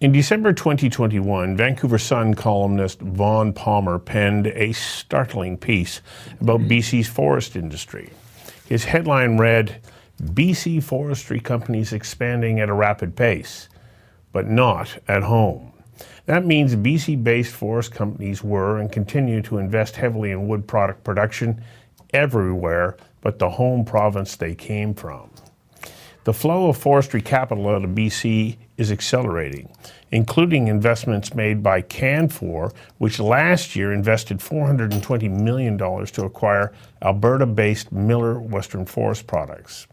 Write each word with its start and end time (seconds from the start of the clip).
In 0.00 0.12
December 0.12 0.54
2021, 0.54 1.58
Vancouver 1.58 1.98
Sun 1.98 2.32
columnist 2.32 3.02
Vaughn 3.02 3.52
Palmer 3.52 3.98
penned 3.98 4.46
a 4.46 4.72
startling 4.72 5.58
piece 5.58 6.00
about 6.40 6.60
BC's 6.60 7.06
forest 7.06 7.54
industry. 7.54 8.08
His 8.66 8.84
headline 8.84 9.36
read 9.36 9.82
BC 10.22 10.82
forestry 10.82 11.38
companies 11.38 11.92
expanding 11.92 12.60
at 12.60 12.70
a 12.70 12.72
rapid 12.72 13.14
pace, 13.14 13.68
but 14.32 14.46
not 14.46 14.96
at 15.06 15.22
home. 15.22 15.70
That 16.24 16.46
means 16.46 16.76
BC 16.76 17.22
based 17.22 17.52
forest 17.52 17.92
companies 17.92 18.42
were 18.42 18.78
and 18.78 18.90
continue 18.90 19.42
to 19.42 19.58
invest 19.58 19.96
heavily 19.96 20.30
in 20.30 20.48
wood 20.48 20.66
product 20.66 21.04
production 21.04 21.62
everywhere 22.14 22.96
but 23.20 23.38
the 23.38 23.50
home 23.50 23.84
province 23.84 24.34
they 24.34 24.54
came 24.54 24.94
from. 24.94 25.28
The 26.24 26.34
flow 26.34 26.68
of 26.68 26.76
forestry 26.76 27.22
capital 27.22 27.70
out 27.70 27.82
of 27.82 27.90
BC 27.90 28.58
is 28.76 28.92
accelerating, 28.92 29.74
including 30.12 30.68
investments 30.68 31.34
made 31.34 31.62
by 31.62 31.80
Canfor, 31.80 32.74
which 32.98 33.18
last 33.18 33.74
year 33.74 33.90
invested 33.90 34.38
$420 34.38 35.30
million 35.30 35.78
to 35.78 36.24
acquire 36.24 36.74
Alberta 37.00 37.46
based 37.46 37.90
Millar 37.90 38.38
Western 38.38 38.84
Forest 38.84 39.26
Products. 39.26 39.86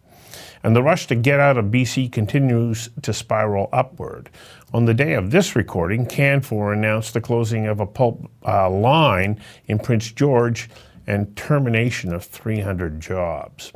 And 0.63 0.75
the 0.75 0.83
rush 0.83 1.07
to 1.07 1.15
get 1.15 1.39
out 1.39 1.57
of 1.57 1.65
BC 1.65 2.11
continues 2.11 2.89
to 3.03 3.13
spiral 3.13 3.69
upward. 3.71 4.29
On 4.73 4.83
the 4.83 4.93
day 4.93 5.13
of 5.13 5.31
this 5.31 5.55
recording, 5.55 6.05
Canfor 6.05 6.73
announced 6.73 7.13
the 7.13 7.21
closing 7.21 7.67
of 7.67 7.79
a 7.79 7.85
pulp 7.85 8.29
uh, 8.45 8.69
line 8.69 9.39
in 9.67 9.79
Prince 9.79 10.11
George 10.11 10.69
and 11.05 11.37
termination 11.37 12.13
of 12.13 12.25
300 12.25 12.99
jobs. 12.99 13.71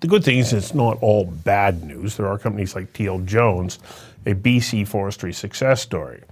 The 0.00 0.08
good 0.08 0.24
thing 0.24 0.38
is 0.38 0.52
it's 0.52 0.74
not 0.74 0.98
all 1.00 1.24
bad 1.24 1.84
news. 1.84 2.16
There 2.16 2.26
are 2.26 2.38
companies 2.38 2.74
like 2.74 2.92
Teal 2.92 3.20
Jones, 3.20 3.78
a 4.26 4.34
BC 4.34 4.86
forestry 4.88 5.32
success 5.32 5.80
story, 5.80 6.22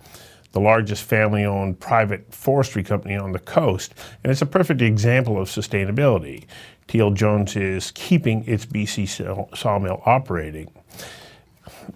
the 0.53 0.61
largest 0.61 1.05
family 1.05 1.45
owned 1.45 1.79
private 1.79 2.35
forestry 2.35 2.83
company 2.83 3.17
on 3.17 3.33
the 3.33 3.39
coast, 3.39 3.95
and 4.23 4.31
it's 4.31 4.43
a 4.43 4.47
perfect 4.47 4.83
example 4.83 5.41
of 5.41 5.49
sustainability. 5.49 6.47
Teal 6.89 7.13
Jones 7.13 7.55
is 7.55 7.93
keeping 7.93 8.45
its 8.49 8.67
BC 8.67 9.57
sawmill 9.57 10.03
operating. 10.05 10.69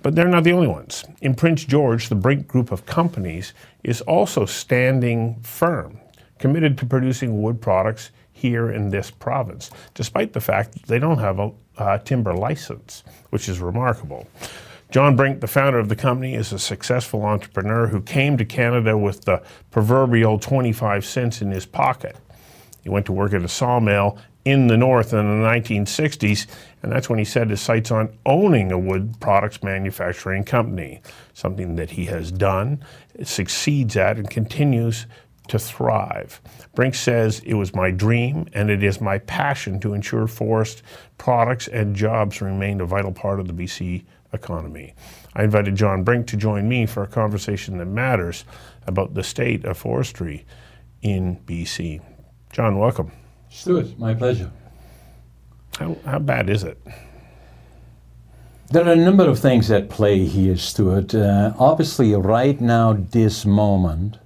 But 0.02 0.14
they're 0.14 0.28
not 0.28 0.44
the 0.44 0.52
only 0.52 0.68
ones. 0.68 1.04
In 1.20 1.34
Prince 1.34 1.64
George, 1.64 2.08
the 2.08 2.14
Brink 2.14 2.46
Group 2.46 2.70
of 2.70 2.86
companies 2.86 3.52
is 3.82 4.00
also 4.02 4.44
standing 4.44 5.40
firm, 5.42 5.98
committed 6.38 6.78
to 6.78 6.86
producing 6.86 7.42
wood 7.42 7.60
products 7.60 8.10
here 8.34 8.70
in 8.70 8.90
this 8.90 9.10
province, 9.10 9.70
despite 9.94 10.34
the 10.34 10.40
fact 10.40 10.72
that 10.72 10.82
they 10.82 10.98
don't 10.98 11.18
have 11.18 11.38
a 11.38 11.52
uh, 11.78 11.98
timber 11.98 12.34
license, 12.34 13.02
which 13.30 13.48
is 13.48 13.60
remarkable. 13.60 14.28
John 14.90 15.16
Brink, 15.16 15.40
the 15.40 15.46
founder 15.46 15.78
of 15.78 15.88
the 15.88 15.96
company, 15.96 16.34
is 16.34 16.52
a 16.52 16.58
successful 16.58 17.24
entrepreneur 17.24 17.86
who 17.86 18.02
came 18.02 18.36
to 18.36 18.44
Canada 18.44 18.96
with 18.98 19.24
the 19.24 19.42
proverbial 19.70 20.38
25 20.38 21.04
cents 21.04 21.40
in 21.40 21.50
his 21.50 21.64
pocket. 21.64 22.16
He 22.82 22.90
went 22.90 23.06
to 23.06 23.12
work 23.12 23.32
at 23.32 23.42
a 23.42 23.48
sawmill 23.48 24.18
in 24.44 24.66
the 24.66 24.76
North 24.76 25.12
in 25.12 25.18
the 25.18 25.48
1960s, 25.48 26.46
and 26.82 26.92
that's 26.92 27.08
when 27.08 27.18
he 27.18 27.24
set 27.24 27.48
his 27.48 27.60
sights 27.60 27.90
on 27.90 28.14
owning 28.26 28.70
a 28.70 28.78
wood 28.78 29.18
products 29.20 29.62
manufacturing 29.62 30.44
company, 30.44 31.00
something 31.32 31.76
that 31.76 31.92
he 31.92 32.04
has 32.04 32.30
done, 32.30 32.84
succeeds 33.22 33.96
at, 33.96 34.18
and 34.18 34.28
continues 34.28 35.06
to 35.48 35.58
thrive. 35.58 36.40
Brink 36.74 36.94
says, 36.94 37.40
It 37.40 37.54
was 37.54 37.74
my 37.74 37.90
dream 37.90 38.46
and 38.52 38.70
it 38.70 38.82
is 38.82 39.00
my 39.00 39.18
passion 39.18 39.80
to 39.80 39.94
ensure 39.94 40.26
forest 40.26 40.82
products 41.18 41.68
and 41.68 41.94
jobs 41.94 42.40
remain 42.40 42.80
a 42.80 42.86
vital 42.86 43.12
part 43.12 43.40
of 43.40 43.46
the 43.46 43.52
BC 43.52 44.04
economy. 44.32 44.94
I 45.34 45.44
invited 45.44 45.76
John 45.76 46.02
Brink 46.02 46.26
to 46.28 46.36
join 46.36 46.68
me 46.68 46.86
for 46.86 47.02
a 47.02 47.06
conversation 47.06 47.78
that 47.78 47.86
matters 47.86 48.44
about 48.86 49.14
the 49.14 49.22
state 49.22 49.64
of 49.64 49.78
forestry 49.78 50.44
in 51.02 51.36
BC. 51.46 52.00
John, 52.52 52.78
welcome. 52.78 53.12
Stuart, 53.50 53.98
my 53.98 54.14
pleasure. 54.14 54.50
How, 55.78 55.96
how 56.04 56.18
bad 56.18 56.48
is 56.48 56.62
it? 56.62 56.78
There 58.70 58.84
are 58.86 58.92
a 58.92 58.96
number 58.96 59.28
of 59.28 59.38
things 59.38 59.70
at 59.70 59.90
play 59.90 60.24
here, 60.24 60.56
Stuart. 60.56 61.14
Uh, 61.14 61.52
obviously, 61.58 62.14
right 62.14 62.60
now, 62.60 62.94
this 62.94 63.44
moment, 63.44 64.18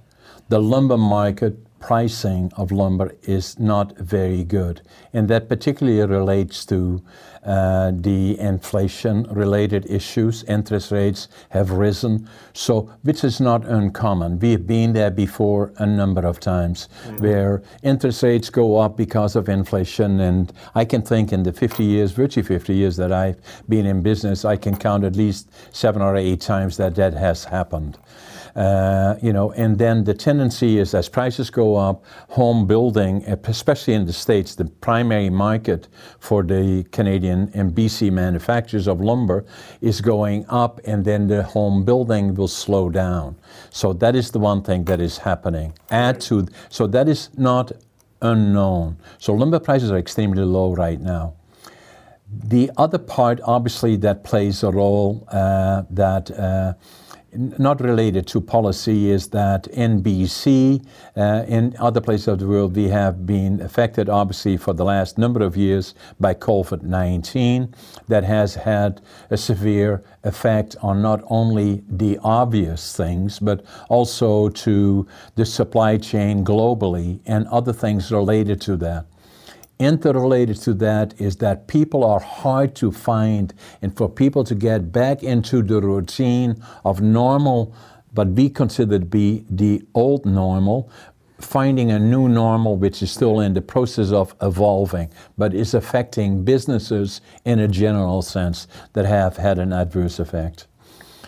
the 0.49 0.59
lumber 0.59 0.97
market 0.97 1.55
pricing 1.79 2.51
of 2.57 2.71
lumber 2.71 3.15
is 3.23 3.57
not 3.57 3.97
very 3.97 4.43
good. 4.43 4.81
And 5.13 5.27
that 5.29 5.47
particularly 5.47 6.05
relates 6.05 6.65
to 6.65 7.01
uh, 7.43 7.91
the 7.93 8.37
inflation 8.39 9.23
related 9.31 9.89
issues. 9.89 10.43
Interest 10.43 10.91
rates 10.91 11.29
have 11.49 11.71
risen, 11.71 12.27
so 12.53 12.91
which 13.03 13.23
is 13.23 13.39
not 13.39 13.65
uncommon. 13.65 14.39
We 14.39 14.51
have 14.51 14.67
been 14.67 14.91
there 14.93 15.09
before 15.09 15.71
a 15.77 15.85
number 15.85 16.25
of 16.25 16.39
times 16.39 16.89
mm-hmm. 17.05 17.23
where 17.23 17.63
interest 17.81 18.23
rates 18.23 18.49
go 18.49 18.77
up 18.77 18.97
because 18.97 19.35
of 19.35 19.47
inflation. 19.47 20.19
And 20.19 20.51
I 20.75 20.83
can 20.83 21.01
think 21.01 21.31
in 21.31 21.43
the 21.43 21.53
50 21.53 21.83
years, 21.83 22.11
virtually 22.11 22.45
50 22.45 22.75
years 22.75 22.97
that 22.97 23.13
I've 23.13 23.39
been 23.69 23.85
in 23.85 24.01
business, 24.01 24.43
I 24.43 24.57
can 24.57 24.75
count 24.75 25.05
at 25.05 25.15
least 25.15 25.49
seven 25.71 26.01
or 26.01 26.17
eight 26.17 26.41
times 26.41 26.75
that 26.77 26.95
that 26.95 27.13
has 27.13 27.45
happened. 27.45 27.97
Uh, 28.55 29.15
you 29.21 29.33
know, 29.33 29.51
and 29.51 29.77
then 29.77 30.03
the 30.03 30.13
tendency 30.13 30.79
is 30.79 30.93
as 30.93 31.09
prices 31.09 31.49
go 31.49 31.75
up, 31.75 32.03
home 32.29 32.65
building, 32.65 33.23
especially 33.45 33.93
in 33.93 34.05
the 34.05 34.13
States, 34.13 34.55
the 34.55 34.65
primary 34.65 35.29
market 35.29 35.87
for 36.19 36.43
the 36.43 36.83
Canadian 36.91 37.51
and 37.53 37.73
BC 37.73 38.11
manufacturers 38.11 38.87
of 38.87 39.01
lumber 39.01 39.45
is 39.81 40.01
going 40.01 40.45
up, 40.49 40.79
and 40.85 41.05
then 41.05 41.27
the 41.27 41.43
home 41.43 41.83
building 41.83 42.33
will 42.35 42.47
slow 42.47 42.89
down. 42.89 43.35
So 43.69 43.93
that 43.93 44.15
is 44.15 44.31
the 44.31 44.39
one 44.39 44.61
thing 44.61 44.85
that 44.85 44.99
is 44.99 45.17
happening. 45.17 45.73
Add 45.89 46.21
to, 46.21 46.47
so 46.69 46.87
that 46.87 47.07
is 47.07 47.29
not 47.37 47.71
unknown. 48.21 48.97
So 49.17 49.33
lumber 49.33 49.59
prices 49.59 49.91
are 49.91 49.97
extremely 49.97 50.43
low 50.43 50.73
right 50.73 50.99
now. 50.99 51.35
The 52.31 52.69
other 52.77 52.99
part, 52.99 53.39
obviously, 53.43 53.95
that 53.97 54.23
plays 54.23 54.61
a 54.61 54.71
role 54.71 55.27
uh, 55.31 55.83
that 55.89 56.29
uh, 56.29 56.73
not 57.33 57.81
related 57.81 58.27
to 58.27 58.41
policy 58.41 59.09
is 59.09 59.29
that 59.29 59.67
in 59.67 60.01
BC, 60.01 60.85
uh, 61.15 61.45
in 61.47 61.75
other 61.79 62.01
places 62.01 62.27
of 62.27 62.39
the 62.39 62.47
world, 62.47 62.75
we 62.75 62.87
have 62.87 63.25
been 63.25 63.61
affected, 63.61 64.09
obviously, 64.09 64.57
for 64.57 64.73
the 64.73 64.83
last 64.83 65.17
number 65.17 65.41
of 65.43 65.55
years 65.55 65.93
by 66.19 66.33
COVID 66.33 66.81
19. 66.81 67.73
That 68.07 68.23
has 68.23 68.55
had 68.55 69.01
a 69.29 69.37
severe 69.37 70.03
effect 70.23 70.75
on 70.81 71.01
not 71.01 71.21
only 71.27 71.83
the 71.87 72.17
obvious 72.23 72.95
things, 72.95 73.39
but 73.39 73.65
also 73.89 74.49
to 74.49 75.07
the 75.35 75.45
supply 75.45 75.97
chain 75.97 76.43
globally 76.43 77.19
and 77.25 77.47
other 77.47 77.73
things 77.73 78.11
related 78.11 78.59
to 78.61 78.77
that 78.77 79.05
interrelated 79.79 80.57
to 80.57 80.73
that 80.75 81.19
is 81.19 81.37
that 81.37 81.67
people 81.67 82.03
are 82.03 82.19
hard 82.19 82.75
to 82.75 82.91
find, 82.91 83.53
and 83.81 83.95
for 83.95 84.09
people 84.09 84.43
to 84.43 84.53
get 84.53 84.91
back 84.91 85.23
into 85.23 85.63
the 85.63 85.81
routine 85.81 86.61
of 86.83 87.01
normal, 87.01 87.73
but 88.13 88.27
we 88.27 88.49
consider 88.49 88.99
to 88.99 89.05
be 89.05 89.45
the 89.49 89.81
old 89.95 90.25
normal, 90.25 90.91
finding 91.39 91.89
a 91.91 91.99
new 91.99 92.27
normal 92.27 92.75
which 92.75 93.01
is 93.01 93.09
still 93.09 93.39
in 93.39 93.53
the 93.53 93.61
process 93.61 94.11
of 94.11 94.35
evolving, 94.41 95.09
but 95.37 95.53
is 95.53 95.73
affecting 95.73 96.43
businesses 96.43 97.21
in 97.45 97.59
a 97.59 97.67
general 97.67 98.21
sense 98.21 98.67
that 98.91 99.05
have 99.05 99.37
had 99.37 99.57
an 99.57 99.71
adverse 99.71 100.19
effect. 100.19 100.67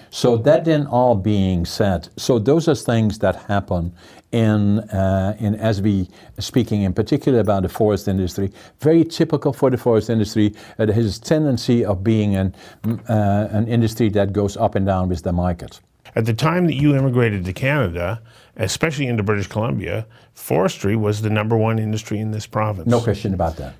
So 0.09 0.35
that 0.35 0.65
then 0.65 0.87
all 0.87 1.15
being 1.15 1.65
said, 1.65 2.09
so 2.17 2.37
those 2.37 2.67
are 2.67 2.75
things 2.75 3.19
that 3.19 3.37
happen 3.47 3.95
in, 4.31 4.79
uh, 4.79 5.35
in 5.39 5.55
as 5.55 5.81
we 5.81 6.09
speaking 6.39 6.83
in 6.83 6.93
particular 6.93 7.39
about 7.39 7.63
the 7.63 7.69
forest 7.69 8.07
industry, 8.07 8.51
very 8.79 9.03
typical 9.03 9.53
for 9.53 9.69
the 9.69 9.77
forest 9.77 10.09
industry. 10.09 10.53
It 10.77 10.89
has 10.89 11.17
a 11.17 11.21
tendency 11.21 11.83
of 11.83 12.03
being 12.03 12.35
an, 12.35 12.55
uh, 12.85 13.47
an 13.51 13.67
industry 13.67 14.09
that 14.09 14.33
goes 14.33 14.57
up 14.57 14.75
and 14.75 14.85
down 14.85 15.09
with 15.09 15.23
the 15.23 15.33
market. 15.33 15.79
At 16.15 16.25
the 16.25 16.33
time 16.33 16.65
that 16.65 16.75
you 16.75 16.95
immigrated 16.95 17.45
to 17.45 17.53
Canada, 17.53 18.21
especially 18.57 19.07
into 19.07 19.23
British 19.23 19.47
Columbia, 19.47 20.05
forestry 20.33 20.95
was 20.95 21.21
the 21.21 21.29
number 21.29 21.55
one 21.55 21.79
industry 21.79 22.19
in 22.19 22.31
this 22.31 22.45
province. 22.45 22.87
No 22.87 22.99
question 22.99 23.33
about 23.33 23.55
that. 23.57 23.75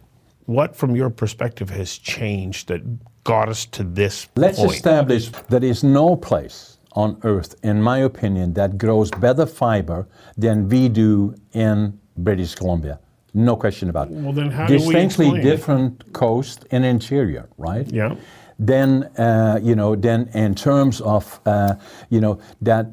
What, 0.45 0.75
from 0.75 0.95
your 0.95 1.09
perspective, 1.09 1.69
has 1.69 1.97
changed 1.97 2.69
that 2.69 2.81
got 3.23 3.49
us 3.49 3.65
to 3.67 3.83
this 3.83 4.25
point? 4.25 4.37
Let's 4.37 4.59
point? 4.59 4.73
establish 4.73 5.29
there 5.49 5.63
is 5.63 5.83
no 5.83 6.15
place 6.15 6.70
on 6.93 7.17
earth, 7.23 7.55
in 7.63 7.81
my 7.81 7.99
opinion, 7.99 8.53
that 8.53 8.77
grows 8.77 9.11
better 9.11 9.45
fiber 9.45 10.07
than 10.37 10.67
we 10.69 10.89
do 10.89 11.35
in 11.53 11.99
British 12.17 12.55
Columbia. 12.55 12.99
No 13.33 13.55
question 13.55 13.89
about 13.89 14.09
it. 14.09 14.15
Well, 14.15 14.33
then 14.33 14.51
how 14.51 14.67
Distinctly 14.67 15.27
do 15.27 15.31
we 15.33 15.41
different 15.41 16.03
it? 16.05 16.13
coast 16.13 16.65
and 16.71 16.83
interior, 16.83 17.47
right? 17.57 17.87
Yeah. 17.91 18.15
Then, 18.59 19.03
uh, 19.17 19.59
you 19.61 19.75
know, 19.75 19.95
then 19.95 20.29
in 20.33 20.53
terms 20.53 21.01
of, 21.01 21.39
uh, 21.45 21.75
you 22.09 22.19
know, 22.19 22.39
that 22.61 22.87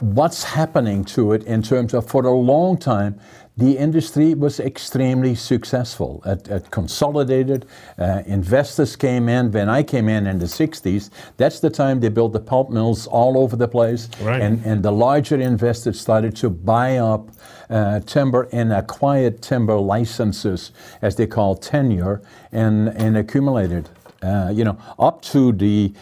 what's 0.00 0.44
happening 0.44 1.04
to 1.04 1.32
it 1.32 1.42
in 1.44 1.62
terms 1.62 1.94
of 1.94 2.06
for 2.06 2.24
a 2.24 2.30
long 2.30 2.76
time, 2.76 3.18
the 3.60 3.76
industry 3.76 4.32
was 4.32 4.58
extremely 4.58 5.34
successful. 5.34 6.22
It, 6.24 6.48
it 6.48 6.70
consolidated. 6.70 7.66
Uh, 7.98 8.22
investors 8.24 8.96
came 8.96 9.28
in. 9.28 9.52
When 9.52 9.68
I 9.68 9.82
came 9.82 10.08
in 10.08 10.26
in 10.26 10.38
the 10.38 10.46
60s, 10.46 11.10
that's 11.36 11.60
the 11.60 11.68
time 11.68 12.00
they 12.00 12.08
built 12.08 12.32
the 12.32 12.40
pulp 12.40 12.70
mills 12.70 13.06
all 13.06 13.36
over 13.36 13.56
the 13.56 13.68
place. 13.68 14.08
Right. 14.22 14.40
And, 14.40 14.64
and 14.64 14.82
the 14.82 14.90
larger 14.90 15.38
investors 15.38 16.00
started 16.00 16.34
to 16.36 16.48
buy 16.48 16.96
up 16.96 17.28
uh, 17.68 18.00
timber 18.00 18.48
and 18.50 18.72
acquired 18.72 19.42
timber 19.42 19.76
licenses, 19.76 20.72
as 21.02 21.16
they 21.16 21.26
call 21.26 21.54
tenure, 21.54 22.22
and, 22.52 22.88
and 22.88 23.18
accumulated. 23.18 23.90
Uh, 24.22 24.50
you 24.54 24.64
know, 24.64 24.78
up 24.98 25.20
to 25.22 25.52
the 25.52 25.92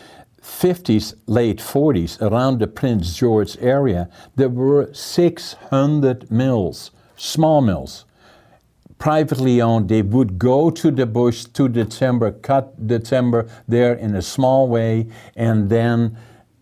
50s, 0.43 1.15
late 1.27 1.59
40s, 1.59 2.23
around 2.23 2.61
the 2.61 2.69
Prince 2.69 3.17
George 3.17 3.59
area, 3.61 4.09
there 4.37 4.49
were 4.49 4.95
600 4.95 6.31
mills 6.31 6.93
small 7.19 7.61
mills, 7.61 8.07
privately 8.99 9.61
owned. 9.61 9.89
They 9.89 10.03
would 10.03 10.39
go 10.39 10.71
to 10.71 10.91
the 10.91 11.05
bush, 11.05 11.45
to 11.45 11.69
the 11.69 11.85
timber, 11.85 12.33
cut 12.33 12.75
the 12.89 12.99
timber 12.99 13.49
there 13.69 13.95
in 13.95 14.15
a 14.15 14.23
small 14.23 14.69
way, 14.69 15.09
and 15.37 15.69
then 15.69 16.17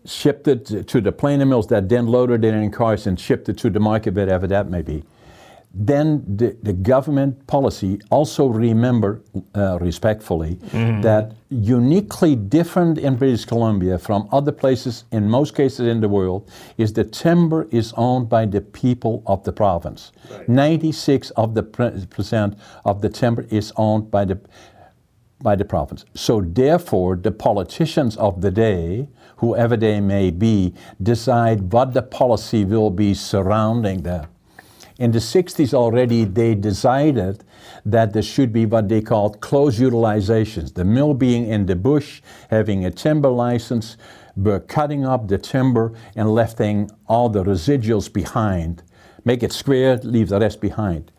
shipped 0.05 0.47
it 0.47 0.87
to 0.87 1.01
the 1.01 1.11
planer 1.11 1.45
mills 1.45 1.67
that 1.67 1.89
then 1.89 2.07
loaded 2.07 2.43
it 2.43 2.53
in 2.53 2.71
cars 2.71 3.07
and 3.07 3.19
shipped 3.19 3.49
it 3.49 3.57
to 3.59 3.69
the 3.69 3.79
market, 3.79 4.13
wherever 4.13 4.47
that 4.47 4.69
may 4.69 4.81
be 4.81 5.03
then 5.79 6.23
the, 6.37 6.57
the 6.63 6.73
government 6.73 7.45
policy 7.45 7.99
also 8.09 8.47
remember 8.47 9.21
uh, 9.53 9.77
respectfully 9.79 10.55
mm-hmm. 10.55 11.01
that 11.01 11.33
uniquely 11.49 12.35
different 12.35 12.97
in 12.97 13.15
British 13.15 13.45
Columbia 13.45 13.99
from 13.99 14.27
other 14.31 14.51
places 14.51 15.03
in 15.11 15.29
most 15.29 15.55
cases 15.55 15.87
in 15.87 16.01
the 16.01 16.09
world 16.09 16.49
is 16.79 16.93
the 16.93 17.03
timber 17.03 17.67
is 17.69 17.93
owned 17.95 18.27
by 18.27 18.45
the 18.45 18.59
people 18.59 19.21
of 19.27 19.43
the 19.43 19.53
province. 19.53 20.11
Right. 20.31 20.49
96 20.49 21.29
of 21.31 21.53
the 21.53 21.61
percent 21.63 22.57
of 22.83 23.01
the 23.01 23.09
timber 23.09 23.45
is 23.51 23.71
owned 23.75 24.09
by 24.09 24.25
the 24.25 24.39
by 25.39 25.55
the 25.55 25.65
province. 25.65 26.03
So 26.15 26.41
therefore 26.41 27.15
the 27.15 27.31
politicians 27.31 28.17
of 28.17 28.41
the 28.41 28.49
day, 28.49 29.07
whoever 29.37 29.77
they 29.77 30.01
may 30.01 30.31
be, 30.31 30.73
decide 31.03 31.71
what 31.71 31.93
the 31.93 32.01
policy 32.01 32.65
will 32.65 32.89
be 32.89 33.13
surrounding 33.13 34.01
that. 34.01 34.27
In 34.99 35.11
the 35.11 35.19
60s 35.19 35.75
already, 35.75 36.23
they 36.23 36.55
decided 36.55 37.43
that 37.85 38.13
there 38.13 38.23
should 38.23 38.51
be 38.51 38.65
what 38.65 38.89
they 38.89 39.01
called 39.01 39.41
closed 39.41 39.79
utilizations. 39.79 40.73
The 40.73 40.85
mill 40.85 41.13
being 41.13 41.45
in 41.47 41.67
the 41.67 41.75
bush, 41.75 42.21
having 42.49 42.83
a 42.83 42.89
timber 42.89 43.29
license, 43.29 43.97
but 44.35 44.67
cutting 44.67 45.05
up 45.05 45.27
the 45.27 45.37
timber 45.37 45.93
and 46.15 46.33
leaving 46.33 46.89
all 47.07 47.29
the 47.29 47.43
residuals 47.43 48.11
behind. 48.11 48.81
Make 49.23 49.43
it 49.43 49.51
square, 49.51 49.97
leave 49.97 50.29
the 50.29 50.39
rest 50.39 50.61
behind. 50.61 51.11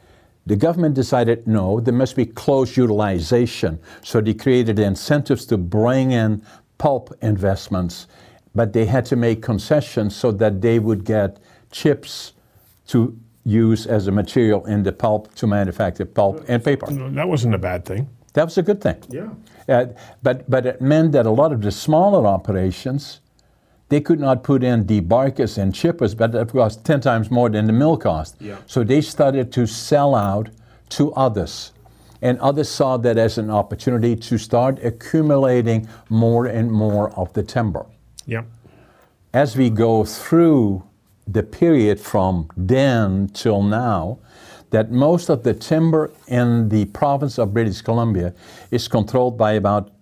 The 0.47 0.57
government 0.57 0.95
decided 0.95 1.47
no, 1.47 1.79
there 1.79 1.95
must 1.95 2.17
be 2.17 2.27
closed 2.27 2.77
utilization. 2.77 3.79
So 4.03 4.21
they 4.21 4.35
created 4.35 4.79
incentives 4.79 5.47
to 5.47 5.59
bring 5.59 6.13
in 6.13 6.43
pulp 6.79 7.13
investments, 7.23 8.07
but 8.55 8.73
they 8.73 8.87
had 8.87 9.05
to 9.07 9.17
make 9.17 9.43
concessions 9.43 10.17
so 10.17 10.33
that 10.33 10.63
they 10.63 10.79
would 10.79 11.05
get 11.05 11.39
chips 11.71 12.33
to 12.89 13.17
use 13.45 13.87
as 13.87 14.07
a 14.07 14.13
material 14.13 14.65
in 14.67 14.83
the 14.83 14.93
pulp 14.93 15.35
to 15.37 15.47
manufacture 15.47 16.05
pulp 16.05 16.45
and 16.49 16.63
paper. 16.63 16.87
That 16.91 17.29
wasn't 17.29 17.55
a 17.55 17.59
bad 17.59 17.85
thing. 17.85 18.09
That 18.35 18.45
was 18.45 18.59
a 18.59 18.63
good 18.63 18.81
thing. 18.81 19.03
Yeah. 19.09 19.31
Uh, 19.69 19.87
but, 20.23 20.49
but 20.49 20.67
it 20.67 20.81
meant 20.81 21.13
that 21.13 21.27
a 21.27 21.31
lot 21.31 21.53
of 21.53 21.63
the 21.63 21.71
smaller 21.71 22.27
operations, 22.27 23.21
they 23.89 24.01
could 24.01 24.21
not 24.21 24.43
put 24.43 24.63
in 24.63 24.85
debarkers 24.85 25.59
and 25.59 25.73
chippers, 25.73 26.17
but 26.17 26.33
that 26.33 26.49
cost 26.49 26.85
10 26.85 27.01
times 27.01 27.31
more 27.31 27.49
than 27.49 27.67
the 27.67 27.73
mill 27.73 27.97
cost. 27.97 28.37
Yeah. 28.41 28.59
So 28.67 28.85
they 28.85 29.01
started 29.01 29.53
to 29.53 29.67
sell 29.67 30.15
out 30.15 30.51
to 30.91 31.13
others. 31.15 31.73
And 32.21 32.39
others 32.41 32.69
saw 32.69 32.97
that 32.99 33.17
as 33.17 33.39
an 33.39 33.51
opportunity 33.51 34.17
to 34.17 34.39
start 34.39 34.85
accumulating 34.85 35.89
more 36.09 36.47
and 36.47 36.71
more 36.71 37.11
of 37.11 37.33
the 37.33 37.43
timber. 37.43 37.87
Yeah. 38.27 38.43
As 39.33 39.57
we 39.57 39.71
go 39.71 40.05
through 40.05 40.88
the 41.31 41.43
period 41.43 42.01
from 42.01 42.49
then 42.57 43.29
till 43.35 43.63
now 43.63 44.19
that 44.71 44.91
most 44.91 45.29
of 45.29 45.43
the 45.43 45.55
timber 45.55 46.11
in 46.27 46.69
the 46.69 46.87
province 46.87 47.39
of 47.39 47.55
British 47.55 47.81
Columbia 47.81 48.35
is 48.71 48.89
controlled 48.89 49.39
by 49.39 49.53
about 49.53 49.93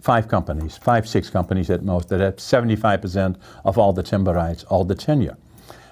five 0.00 0.28
companies, 0.28 0.76
five, 0.76 1.08
six 1.08 1.30
companies 1.30 1.70
at 1.70 1.82
most, 1.82 2.08
that 2.08 2.20
have 2.20 2.36
75% 2.36 3.36
of 3.64 3.78
all 3.78 3.92
the 3.92 4.02
timber 4.02 4.32
rights, 4.32 4.64
all 4.64 4.84
the 4.84 4.94
tenure. 4.94 5.36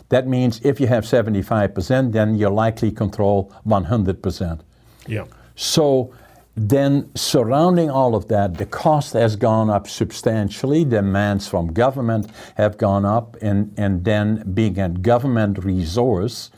That 0.09 0.27
means 0.27 0.61
if 0.65 0.81
you 0.81 0.89
have 0.89 1.05
75%, 1.05 2.13
then 2.13 2.35
you're 2.35 2.51
likely 2.51 2.91
control 2.91 3.55
100%. 3.67 4.61
Yeah. 5.07 5.25
So 5.55 6.13
then 6.57 7.11
surrounding 7.15 7.91
all 7.91 8.15
of 8.15 8.29
that, 8.29 8.55
the 8.59 8.67
cost 8.67 9.13
has 9.13 9.37
gone 9.37 9.71
up 9.71 9.89
substantially. 9.89 10.85
Demands 10.85 11.49
from 11.49 11.73
government 11.73 12.31
have 12.57 12.77
gone 12.77 13.05
up, 13.05 13.37
and, 13.41 13.73
and 13.77 14.05
then 14.05 14.51
being 14.53 14.79
a 14.79 14.89
government 14.89 15.65
resource, 15.65 16.51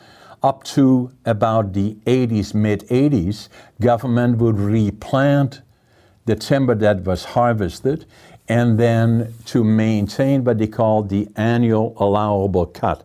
up 0.43 0.65
to 0.65 1.13
about 1.25 1.73
the 1.73 1.95
80s, 2.07 2.55
mid 2.55 2.81
80s, 2.89 3.49
government 3.81 4.39
would 4.39 4.59
replant 4.59 5.63
the 6.25 6.35
timber 6.37 6.75
that 6.75 7.05
was 7.05 7.25
harvested, 7.25 8.07
and 8.49 8.79
then 8.79 9.33
to 9.47 9.63
maintain 9.63 10.43
what 10.45 10.59
they 10.59 10.67
call 10.67 11.03
the 11.03 11.29
annual 11.37 11.95
allowable 11.99 12.67
cut. 12.67 13.05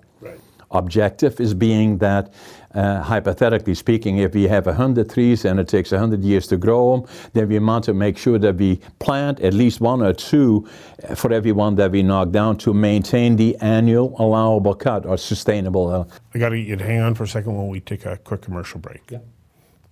Right. 0.72 0.80
Objective 0.80 1.40
is 1.40 1.54
being 1.54 1.98
that 2.00 2.34
uh, 2.74 3.02
hypothetically 3.02 3.74
speaking, 3.74 4.18
if 4.20 4.34
we 4.34 4.44
have 4.44 4.66
100 4.66 5.10
trees 5.10 5.46
and 5.46 5.60
it 5.60 5.68
takes 5.68 5.92
100 5.92 6.24
years 6.24 6.48
to 6.48 6.58
grow 6.58 6.98
them, 6.98 7.10
then 7.34 7.48
we 7.48 7.58
want 7.60 7.86
to 7.86 7.94
make 7.94 8.18
sure 8.18 8.38
that 8.38 8.56
we 8.56 8.80
plant 9.00 9.40
at 9.40 9.54
least 9.54 9.82
one 9.82 10.02
or 10.02 10.14
two 10.14 10.68
for 11.16 11.32
every 11.34 11.52
one 11.52 11.76
that 11.76 11.92
we 11.92 12.04
knock 12.04 12.32
down 12.32 12.58
to 12.58 12.74
maintain 12.74 13.36
the 13.36 13.56
annual 13.58 14.16
allowable 14.20 14.76
cut 14.76 15.06
or 15.06 15.18
sustainable. 15.18 15.88
Uh, 15.88 16.06
I 16.34 16.40
got 16.40 16.50
to 16.50 16.58
get 16.58 16.68
you 16.68 16.76
to 16.76 16.84
hang 16.84 17.02
on 17.02 17.16
for 17.16 17.24
a 17.24 17.28
second 17.28 17.56
while 17.56 17.68
we 17.68 17.80
take 17.80 18.06
a 18.06 18.18
quick 18.18 18.42
commercial 18.42 18.80
break. 18.80 19.02
Yeah. 19.10 19.20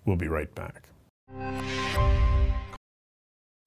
We'll 0.06 0.18
be 0.18 0.28
right 0.28 0.54
back. 0.54 0.84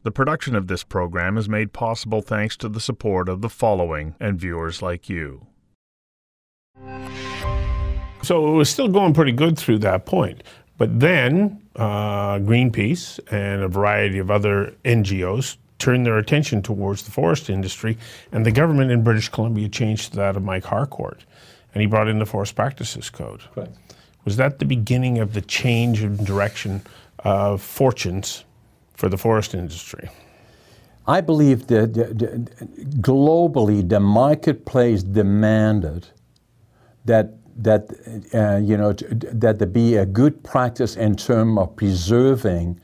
The 0.05 0.13
production 0.13 0.55
of 0.55 0.69
this 0.69 0.85
program 0.85 1.37
is 1.37 1.49
made 1.49 1.73
possible 1.73 2.23
thanks 2.23 2.57
to 2.59 2.69
the 2.69 2.81
support 2.81 3.29
of 3.29 3.41
the 3.41 3.49
following 3.49 4.15
and 4.21 4.39
viewers 4.39 4.81
like 4.81 5.09
you. 5.09 5.49
So 8.23 8.49
it 8.49 8.57
was 8.57 8.69
still 8.69 8.89
going 8.89 9.15
pretty 9.15 9.33
good 9.33 9.59
through 9.59 9.79
that 9.81 10.05
point. 10.05 10.43
But 10.77 11.01
then 11.01 11.63
uh, 11.77 12.39
Greenpeace 12.39 13.19
and 13.31 13.63
a 13.63 13.69
variety 13.69 14.19
of 14.19 14.31
other 14.31 14.75
NGOs 14.85 15.57
turned 15.79 16.05
their 16.05 16.19
attention 16.19 16.63
towards 16.63 17.03
the 17.03 17.11
forest 17.11 17.51
industry, 17.51 17.97
and 18.33 18.45
the 18.45 18.51
government 18.51 18.91
in 18.91 19.03
British 19.03 19.29
Columbia 19.29 19.69
changed 19.69 20.15
that 20.15 20.37
of 20.37 20.43
Mike 20.43 20.65
Harcourt, 20.65 21.25
and 21.73 21.81
he 21.81 21.87
brought 21.87 22.09
in 22.09 22.19
the 22.19 22.27
Forest 22.27 22.57
Practices 22.57 23.11
Code. 23.11 23.43
Right. 23.55 23.71
Was 24.25 24.37
that 24.37 24.59
the 24.59 24.65
beginning 24.65 25.19
of 25.19 25.35
the 25.35 25.41
change 25.41 26.03
in 26.03 26.23
direction 26.25 26.83
of 27.21 27.63
fortunes 27.63 28.45
for 28.95 29.09
the 29.09 29.17
forest 29.17 29.55
industry? 29.55 30.11
I 31.07 31.23
believe 31.23 31.69
that 31.69 31.93
globally 33.01 33.89
the 33.89 34.01
marketplace 34.01 35.03
demanded 35.03 36.09
that 37.09 37.35
that 37.57 37.91
uh, 38.33 38.57
you 38.63 38.77
know 38.77 38.93
that 38.93 39.59
there 39.59 39.69
be 39.69 39.97
a 39.97 40.07
good 40.07 40.43
practice 40.45 40.97
in 40.97 41.17
terms 41.17 41.59
of 41.59 41.75
preserving 41.77 42.81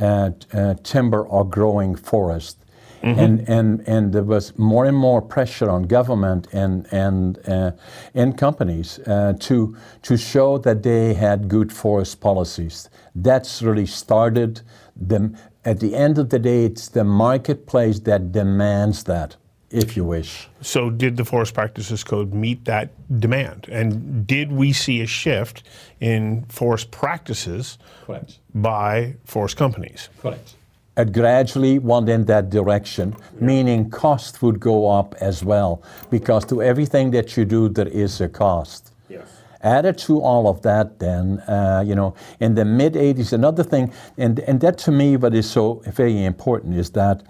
uh, 0.00 0.30
uh, 0.54 0.74
timber 0.82 1.22
or 1.26 1.44
growing 1.44 1.96
forest. 1.96 2.58
Mm-hmm. 3.02 3.18
And, 3.18 3.48
and, 3.48 3.88
and 3.88 4.12
there 4.12 4.22
was 4.22 4.56
more 4.56 4.84
and 4.84 4.96
more 4.96 5.20
pressure 5.20 5.68
on 5.68 5.82
government 5.82 6.46
and, 6.52 6.86
and, 6.92 7.36
uh, 7.48 7.72
and 8.14 8.38
companies 8.38 9.00
uh, 9.00 9.34
to, 9.40 9.76
to 10.02 10.16
show 10.16 10.56
that 10.58 10.84
they 10.84 11.14
had 11.14 11.48
good 11.48 11.72
forest 11.72 12.20
policies. 12.20 12.88
That's 13.16 13.60
really 13.60 13.86
started. 13.86 14.60
The, 14.94 15.36
at 15.64 15.80
the 15.80 15.96
end 15.96 16.16
of 16.18 16.28
the 16.28 16.38
day, 16.38 16.64
it's 16.64 16.86
the 16.88 17.02
marketplace 17.02 17.98
that 18.00 18.30
demands 18.30 19.02
that 19.04 19.36
if 19.72 19.96
you 19.96 20.04
wish. 20.04 20.48
So, 20.60 20.90
did 20.90 21.16
the 21.16 21.24
Forest 21.24 21.54
Practices 21.54 22.04
Code 22.04 22.34
meet 22.34 22.64
that 22.66 22.90
demand? 23.20 23.68
And 23.70 24.26
did 24.26 24.52
we 24.52 24.72
see 24.72 25.00
a 25.00 25.06
shift 25.06 25.62
in 26.00 26.44
forest 26.48 26.90
practices 26.90 27.78
Correct. 28.06 28.38
by 28.54 29.16
forest 29.24 29.56
companies? 29.56 30.08
Correct. 30.20 30.54
It 30.96 31.12
gradually 31.12 31.78
went 31.78 32.10
in 32.10 32.26
that 32.26 32.50
direction, 32.50 33.16
meaning 33.40 33.88
cost 33.88 34.42
would 34.42 34.60
go 34.60 34.90
up 34.90 35.14
as 35.20 35.42
well, 35.42 35.82
because 36.10 36.44
to 36.46 36.62
everything 36.62 37.10
that 37.12 37.34
you 37.36 37.46
do, 37.46 37.70
there 37.70 37.88
is 37.88 38.20
a 38.20 38.28
cost. 38.28 38.92
Yes. 39.08 39.26
Added 39.62 39.96
to 39.98 40.20
all 40.20 40.48
of 40.48 40.60
that, 40.62 40.98
then, 40.98 41.38
uh, 41.48 41.82
you 41.86 41.94
know, 41.94 42.14
in 42.40 42.54
the 42.54 42.66
mid 42.66 42.92
80s, 42.92 43.32
another 43.32 43.62
thing, 43.62 43.90
and, 44.18 44.40
and 44.40 44.60
that 44.60 44.76
to 44.78 44.92
me, 44.92 45.16
what 45.16 45.34
is 45.34 45.48
so 45.48 45.82
very 45.86 46.24
important 46.24 46.74
is 46.76 46.90
that 46.90 47.22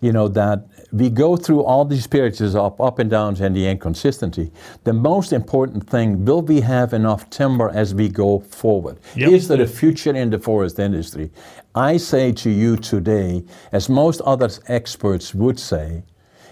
you 0.00 0.12
know, 0.12 0.28
that 0.28 0.64
we 0.92 1.10
go 1.10 1.36
through 1.36 1.62
all 1.64 1.84
these 1.84 2.06
periods 2.06 2.40
of 2.40 2.80
up 2.80 2.98
and 2.98 3.10
downs 3.10 3.40
and 3.40 3.54
the 3.54 3.66
inconsistency. 3.66 4.50
The 4.84 4.92
most 4.92 5.32
important 5.32 5.88
thing, 5.88 6.24
will 6.24 6.42
we 6.42 6.60
have 6.60 6.92
enough 6.92 7.28
timber 7.30 7.68
as 7.70 7.94
we 7.94 8.08
go 8.08 8.40
forward? 8.40 8.98
Yep. 9.14 9.30
Is 9.30 9.48
there 9.48 9.60
a 9.60 9.66
future 9.66 10.14
in 10.14 10.30
the 10.30 10.38
forest 10.38 10.78
industry? 10.78 11.30
I 11.74 11.98
say 11.98 12.32
to 12.32 12.50
you 12.50 12.76
today, 12.76 13.44
as 13.72 13.88
most 13.88 14.20
other 14.22 14.48
experts 14.68 15.34
would 15.34 15.58
say, 15.58 16.02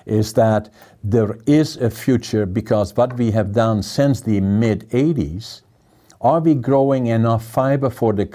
is 0.04 0.32
that 0.34 0.68
there 1.02 1.38
is 1.46 1.76
a 1.78 1.90
future 1.90 2.46
because 2.46 2.96
what 2.96 3.16
we 3.16 3.30
have 3.32 3.52
done 3.52 3.82
since 3.82 4.20
the 4.20 4.40
mid 4.40 4.88
80s 4.90 5.62
are 6.26 6.40
we 6.40 6.54
growing 6.54 7.06
enough 7.06 7.44
fiber 7.44 7.88
for 7.88 8.12
the 8.12 8.26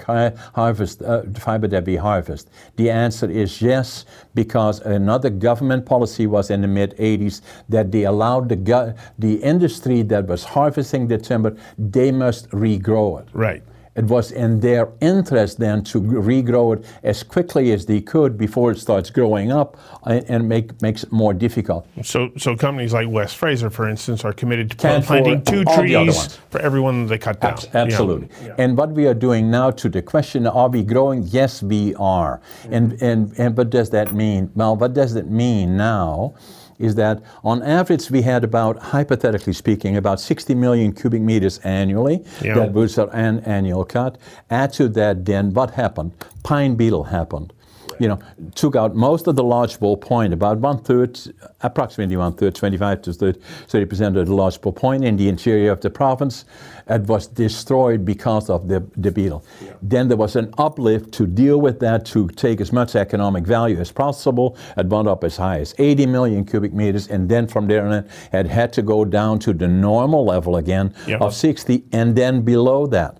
harvest, 0.54 1.02
uh, 1.02 1.22
fiber 1.34 1.68
that 1.68 1.84
we 1.84 1.96
harvest? 1.96 2.48
The 2.76 2.90
answer 2.90 3.30
is 3.30 3.60
yes, 3.60 4.06
because 4.34 4.80
another 4.80 5.28
government 5.28 5.84
policy 5.84 6.26
was 6.26 6.50
in 6.50 6.62
the 6.62 6.68
mid 6.68 6.96
80s 6.96 7.42
that 7.68 7.92
they 7.92 8.04
allowed 8.04 8.48
the, 8.48 8.96
the 9.18 9.34
industry 9.42 10.00
that 10.02 10.26
was 10.26 10.42
harvesting 10.44 11.08
the 11.08 11.18
timber, 11.18 11.54
they 11.78 12.10
must 12.10 12.48
regrow 12.50 13.20
it. 13.20 13.28
Right. 13.34 13.62
It 13.94 14.04
was 14.06 14.32
in 14.32 14.60
their 14.60 14.88
interest 15.00 15.58
then 15.58 15.84
to 15.84 16.00
regrow 16.00 16.76
it 16.76 16.86
as 17.02 17.22
quickly 17.22 17.72
as 17.72 17.84
they 17.86 18.00
could 18.00 18.38
before 18.38 18.70
it 18.72 18.78
starts 18.78 19.10
growing 19.10 19.52
up 19.52 19.76
and, 20.06 20.24
and 20.30 20.48
make, 20.48 20.80
makes 20.80 21.04
it 21.04 21.12
more 21.12 21.34
difficult. 21.34 21.86
So, 22.02 22.30
so 22.38 22.56
companies 22.56 22.94
like 22.94 23.08
West 23.08 23.36
Fraser, 23.36 23.68
for 23.68 23.88
instance, 23.88 24.24
are 24.24 24.32
committed 24.32 24.70
to 24.70 24.76
Can 24.76 25.02
planting 25.02 25.42
two 25.42 25.64
all 25.66 25.82
the 25.82 25.94
other 25.94 26.12
trees 26.12 26.38
for 26.50 26.60
everyone 26.60 27.06
they 27.06 27.18
cut 27.18 27.40
down. 27.40 27.52
Abs- 27.52 27.68
Absolutely. 27.74 28.28
Yeah. 28.42 28.54
And 28.56 28.78
what 28.78 28.92
we 28.92 29.06
are 29.06 29.14
doing 29.14 29.50
now 29.50 29.70
to 29.72 29.88
the 29.90 30.00
question, 30.00 30.46
are 30.46 30.68
we 30.68 30.82
growing? 30.82 31.24
Yes, 31.24 31.62
we 31.62 31.94
are. 31.96 32.40
And, 32.70 33.00
and, 33.02 33.32
and 33.38 33.56
what 33.56 33.68
does 33.68 33.90
that 33.90 34.14
mean? 34.14 34.50
Well, 34.54 34.74
what 34.76 34.94
does 34.94 35.16
it 35.16 35.28
mean 35.28 35.76
now? 35.76 36.34
Is 36.82 36.96
that 36.96 37.22
on 37.44 37.62
average 37.62 38.10
we 38.10 38.22
had 38.22 38.42
about, 38.44 38.78
hypothetically 38.78 39.52
speaking, 39.52 39.96
about 39.96 40.20
60 40.20 40.54
million 40.54 40.92
cubic 40.92 41.22
meters 41.22 41.58
annually. 41.58 42.24
Yeah. 42.42 42.54
That 42.54 42.72
was 42.72 42.98
our 42.98 43.08
an 43.14 43.40
annual 43.40 43.84
cut. 43.84 44.18
Add 44.50 44.72
to 44.74 44.88
that, 44.90 45.24
then 45.24 45.54
what 45.54 45.70
happened? 45.72 46.12
Pine 46.42 46.74
beetle 46.74 47.04
happened. 47.04 47.52
You 47.98 48.08
know, 48.08 48.18
took 48.54 48.76
out 48.76 48.94
most 48.94 49.26
of 49.26 49.36
the 49.36 49.44
lodgepole 49.44 49.96
pine, 49.98 50.32
about 50.32 50.58
one 50.58 50.78
third, 50.82 51.18
approximately 51.60 52.16
one 52.16 52.32
third, 52.34 52.54
25 52.54 53.02
to 53.02 53.12
30 53.12 53.84
percent 53.86 54.16
of 54.16 54.26
the 54.26 54.34
lodgepole 54.34 54.72
pine 54.72 55.02
in 55.02 55.16
the 55.16 55.28
interior 55.28 55.70
of 55.70 55.80
the 55.80 55.90
province. 55.90 56.44
It 56.88 57.02
was 57.02 57.26
destroyed 57.28 58.04
because 58.04 58.50
of 58.50 58.68
the, 58.68 58.84
the 58.96 59.10
beetle. 59.12 59.44
Then 59.82 60.08
there 60.08 60.16
was 60.16 60.36
an 60.36 60.52
uplift 60.58 61.12
to 61.14 61.26
deal 61.26 61.60
with 61.60 61.78
that, 61.80 62.04
to 62.06 62.28
take 62.28 62.60
as 62.60 62.72
much 62.72 62.96
economic 62.96 63.44
value 63.46 63.78
as 63.78 63.92
possible. 63.92 64.56
It 64.76 64.86
went 64.86 65.06
up 65.08 65.22
as 65.24 65.36
high 65.36 65.60
as 65.60 65.74
80 65.78 66.06
million 66.06 66.44
cubic 66.44 66.72
meters, 66.72 67.08
and 67.08 67.28
then 67.28 67.46
from 67.46 67.66
there 67.68 67.86
on, 67.86 68.04
it 68.32 68.46
had 68.46 68.72
to 68.74 68.82
go 68.82 69.04
down 69.04 69.38
to 69.40 69.52
the 69.52 69.68
normal 69.68 70.24
level 70.24 70.56
again 70.56 70.92
Yeah. 71.06 71.18
of 71.18 71.34
60, 71.34 71.84
and 71.92 72.16
then 72.16 72.42
below 72.42 72.86
that. 72.88 73.18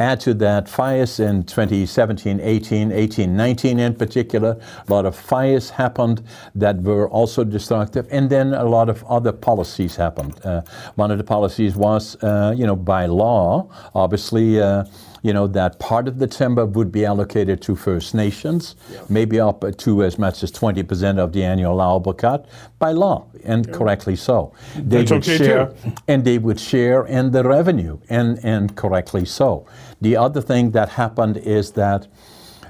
Add 0.00 0.20
to 0.20 0.32
that 0.34 0.66
fires 0.66 1.20
in 1.20 1.42
2017, 1.42 2.40
18, 2.40 2.90
18, 2.90 3.36
19 3.36 3.78
in 3.78 3.94
particular. 3.94 4.58
A 4.88 4.90
lot 4.90 5.04
of 5.04 5.14
fires 5.14 5.68
happened 5.68 6.22
that 6.54 6.80
were 6.80 7.06
also 7.10 7.44
destructive, 7.44 8.08
and 8.10 8.30
then 8.30 8.54
a 8.54 8.64
lot 8.64 8.88
of 8.88 9.04
other 9.04 9.30
policies 9.30 9.96
happened. 9.96 10.40
Uh, 10.42 10.62
one 10.94 11.10
of 11.10 11.18
the 11.18 11.24
policies 11.24 11.76
was, 11.76 12.16
uh, 12.22 12.54
you 12.56 12.66
know, 12.66 12.76
by 12.76 13.04
law, 13.04 13.68
obviously. 13.94 14.58
Uh, 14.58 14.84
you 15.22 15.32
know 15.32 15.46
that 15.46 15.78
part 15.78 16.08
of 16.08 16.18
the 16.18 16.26
timber 16.26 16.64
would 16.64 16.90
be 16.90 17.04
allocated 17.04 17.60
to 17.62 17.76
First 17.76 18.14
Nations, 18.14 18.74
maybe 19.08 19.38
up 19.38 19.64
to 19.76 20.02
as 20.02 20.18
much 20.18 20.42
as 20.42 20.50
20% 20.50 21.18
of 21.18 21.32
the 21.32 21.44
annual 21.44 21.74
allowable 21.74 22.14
cut 22.14 22.48
by 22.78 22.92
law, 22.92 23.26
and 23.44 23.70
correctly 23.72 24.16
so. 24.16 24.54
They 24.76 25.04
That's 25.04 25.10
would 25.10 25.22
okay, 25.22 25.36
share, 25.36 25.66
too. 25.66 25.92
and 26.08 26.24
they 26.24 26.38
would 26.38 26.58
share 26.58 27.04
in 27.06 27.32
the 27.32 27.44
revenue, 27.44 27.98
and, 28.08 28.42
and 28.42 28.74
correctly 28.76 29.24
so. 29.26 29.66
The 30.00 30.16
other 30.16 30.40
thing 30.40 30.70
that 30.72 30.90
happened 30.90 31.36
is 31.38 31.72
that, 31.72 32.08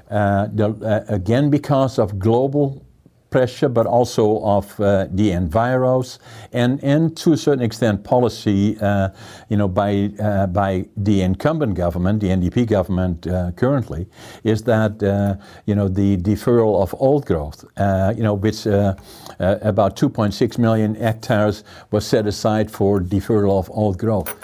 uh, 0.09 0.47
the, 0.53 0.69
uh, 0.69 1.13
again, 1.13 1.49
because 1.49 1.97
of 1.97 2.19
global 2.19 2.85
pressure, 3.31 3.69
but 3.69 3.87
also 3.87 4.43
of 4.43 4.77
uh, 4.79 5.07
the 5.09 5.29
enviros, 5.29 6.19
and, 6.51 6.83
and 6.83 7.15
to 7.15 7.31
a 7.31 7.37
certain 7.37 7.63
extent 7.63 8.03
policy, 8.03 8.77
uh, 8.81 9.09
you 9.47 9.55
know, 9.55 9.69
by, 9.69 10.11
uh, 10.19 10.45
by 10.47 10.85
the 10.97 11.21
incumbent 11.21 11.73
government, 11.73 12.19
the 12.19 12.27
NDP 12.27 12.67
government 12.67 13.25
uh, 13.25 13.51
currently, 13.53 14.05
is 14.43 14.63
that, 14.63 15.01
uh, 15.01 15.37
you 15.65 15.73
know, 15.73 15.87
the 15.87 16.17
deferral 16.17 16.83
of 16.83 16.93
old 16.99 17.25
growth, 17.25 17.63
uh, 17.77 18.13
you 18.15 18.21
know, 18.21 18.33
which 18.33 18.65
about 18.65 19.95
2.6 19.95 20.57
million 20.57 20.95
hectares 20.95 21.63
was 21.89 22.05
set 22.05 22.27
aside 22.27 22.69
for 22.69 22.99
deferral 22.99 23.57
of 23.57 23.71
old 23.71 23.97
growth 23.97 24.35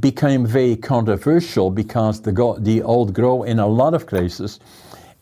became 0.00 0.46
very 0.46 0.76
controversial 0.76 1.70
because 1.70 2.22
the, 2.22 2.56
the 2.60 2.82
old 2.82 3.14
growth 3.14 3.46
in 3.46 3.58
a 3.58 3.66
lot 3.66 3.94
of 3.94 4.06
cases 4.06 4.60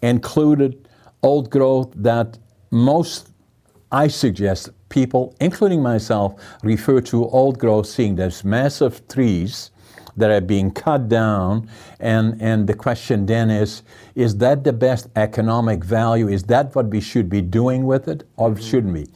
included 0.03 0.89
old 1.23 1.51
growth 1.51 1.93
that 1.97 2.39
most, 2.71 3.29
I 3.91 4.09
suggest, 4.09 4.71
people, 4.89 5.35
including 5.41 5.83
myself, 5.83 6.41
refer 6.63 7.01
to 7.03 7.29
old 7.29 7.59
growth 7.59 7.87
seeing 7.87 8.17
those 8.17 8.45
massive 8.45 9.07
trees 9.09 9.71
that 10.17 10.31
are 10.31 10.41
being 10.41 10.71
cut 10.71 11.09
down. 11.09 11.69
And, 12.01 12.41
and 12.41 12.67
the 12.67 12.75
question 12.75 13.27
then 13.27 13.51
is 13.51 13.83
is 14.15 14.37
that 14.39 14.65
the 14.65 14.73
best 14.73 15.09
economic 15.17 15.85
value? 15.85 16.29
Is 16.29 16.45
that 16.45 16.75
what 16.75 16.89
we 16.89 17.01
should 17.01 17.29
be 17.29 17.41
doing 17.41 17.87
with 17.87 18.09
it, 18.09 18.25
or 18.37 18.51
mm-hmm. 18.51 18.63
shouldn't 18.63 18.93
we? 18.93 19.07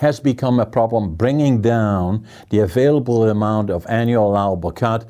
Has 0.00 0.18
become 0.18 0.58
a 0.58 0.64
problem 0.64 1.14
bringing 1.14 1.60
down 1.60 2.26
the 2.48 2.60
available 2.60 3.28
amount 3.28 3.68
of 3.68 3.86
annual 3.86 4.30
allowable 4.30 4.72
cut 4.72 5.04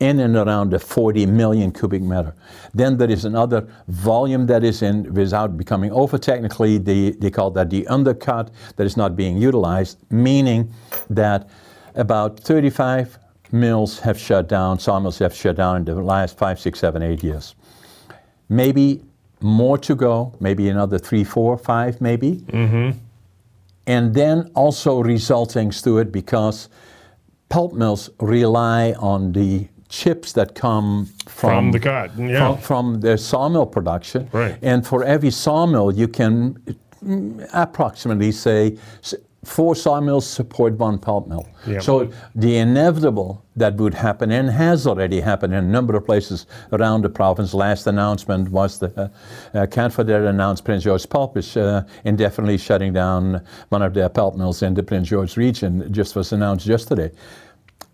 in 0.00 0.20
and 0.20 0.36
around 0.36 0.70
the 0.70 0.78
40 0.78 1.24
million 1.24 1.72
cubic 1.72 2.02
meter. 2.02 2.34
Then 2.74 2.98
there 2.98 3.10
is 3.10 3.24
another 3.24 3.66
volume 3.88 4.46
that 4.46 4.62
is 4.62 4.82
in, 4.82 5.14
without 5.14 5.56
becoming 5.56 5.90
over 5.92 6.18
technically, 6.18 6.76
they, 6.76 7.12
they 7.12 7.30
call 7.30 7.50
that 7.52 7.70
the 7.70 7.86
undercut 7.88 8.50
that 8.76 8.86
is 8.86 8.98
not 8.98 9.16
being 9.16 9.38
utilized, 9.38 9.98
meaning 10.10 10.70
that 11.08 11.48
about 11.94 12.38
35 12.38 13.18
mills 13.50 13.98
have 14.00 14.18
shut 14.18 14.46
down, 14.46 14.78
sawmills 14.78 15.18
have 15.20 15.34
shut 15.34 15.56
down 15.56 15.76
in 15.76 15.84
the 15.86 15.94
last 15.94 16.36
five, 16.36 16.60
six, 16.60 16.78
seven, 16.78 17.02
eight 17.02 17.24
years. 17.24 17.54
Maybe 18.50 19.02
more 19.40 19.78
to 19.78 19.94
go, 19.94 20.34
maybe 20.38 20.68
another 20.68 20.98
three, 20.98 21.24
four, 21.24 21.56
five, 21.56 21.98
maybe 22.02 22.36
mm-hmm. 22.46 22.98
And 23.88 24.14
then 24.14 24.50
also 24.54 25.00
resulting 25.02 25.70
to 25.70 25.98
it 25.98 26.12
because 26.12 26.68
pulp 27.48 27.72
mills 27.72 28.10
rely 28.20 28.92
on 28.98 29.32
the 29.32 29.66
chips 29.88 30.32
that 30.34 30.54
come 30.54 31.06
from, 31.26 31.50
From 31.50 31.70
the 31.72 31.80
cut, 31.80 32.10
yeah. 32.18 32.54
from, 32.54 32.60
from 32.60 33.00
the 33.00 33.16
sawmill 33.16 33.64
production. 33.64 34.28
Right. 34.30 34.58
And 34.60 34.86
for 34.86 35.02
every 35.04 35.30
sawmill, 35.30 35.90
you 35.90 36.06
can 36.06 36.58
mm, 37.02 37.48
approximately 37.54 38.30
say 38.30 38.76
four 39.44 39.74
sawmills 39.76 40.26
support 40.26 40.74
one 40.74 40.98
pulp 40.98 41.28
mill. 41.28 41.46
So 41.80 42.10
the 42.34 42.56
inevitable 42.56 43.44
that 43.56 43.76
would 43.76 43.94
happen 43.94 44.30
and 44.32 44.50
has 44.50 44.86
already 44.86 45.20
happened 45.20 45.54
in 45.54 45.64
a 45.64 45.68
number 45.68 45.96
of 45.96 46.04
places 46.04 46.46
around 46.72 47.02
the 47.02 47.08
province. 47.08 47.54
Last 47.54 47.86
announcement 47.86 48.50
was 48.50 48.78
the 48.78 49.12
uh, 49.54 49.58
uh, 49.58 49.66
announced 50.28 50.64
Prince 50.64 50.84
George 50.84 51.08
Pulp 51.08 51.36
is 51.36 51.56
uh, 51.56 51.84
indefinitely 52.04 52.58
shutting 52.58 52.92
down 52.92 53.40
one 53.68 53.82
of 53.82 53.94
their 53.94 54.08
pulp 54.08 54.36
mills 54.36 54.62
in 54.62 54.74
the 54.74 54.82
Prince 54.82 55.08
George 55.08 55.36
region. 55.36 55.82
It 55.82 55.92
just 55.92 56.16
was 56.16 56.32
announced 56.32 56.66
yesterday. 56.66 57.10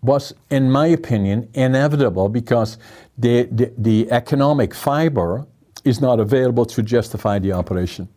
Was, 0.01 0.33
in 0.49 0.71
my 0.71 0.87
opinion, 0.87 1.49
inevitable 1.53 2.29
because 2.29 2.77
the, 3.17 3.43
the, 3.51 3.71
the 3.77 4.11
economic 4.11 4.73
fiber 4.73 5.45
is 5.83 6.01
not 6.01 6.19
available 6.19 6.65
to 6.65 6.81
justify 6.81 7.39
the 7.39 7.53
operation. 7.53 8.07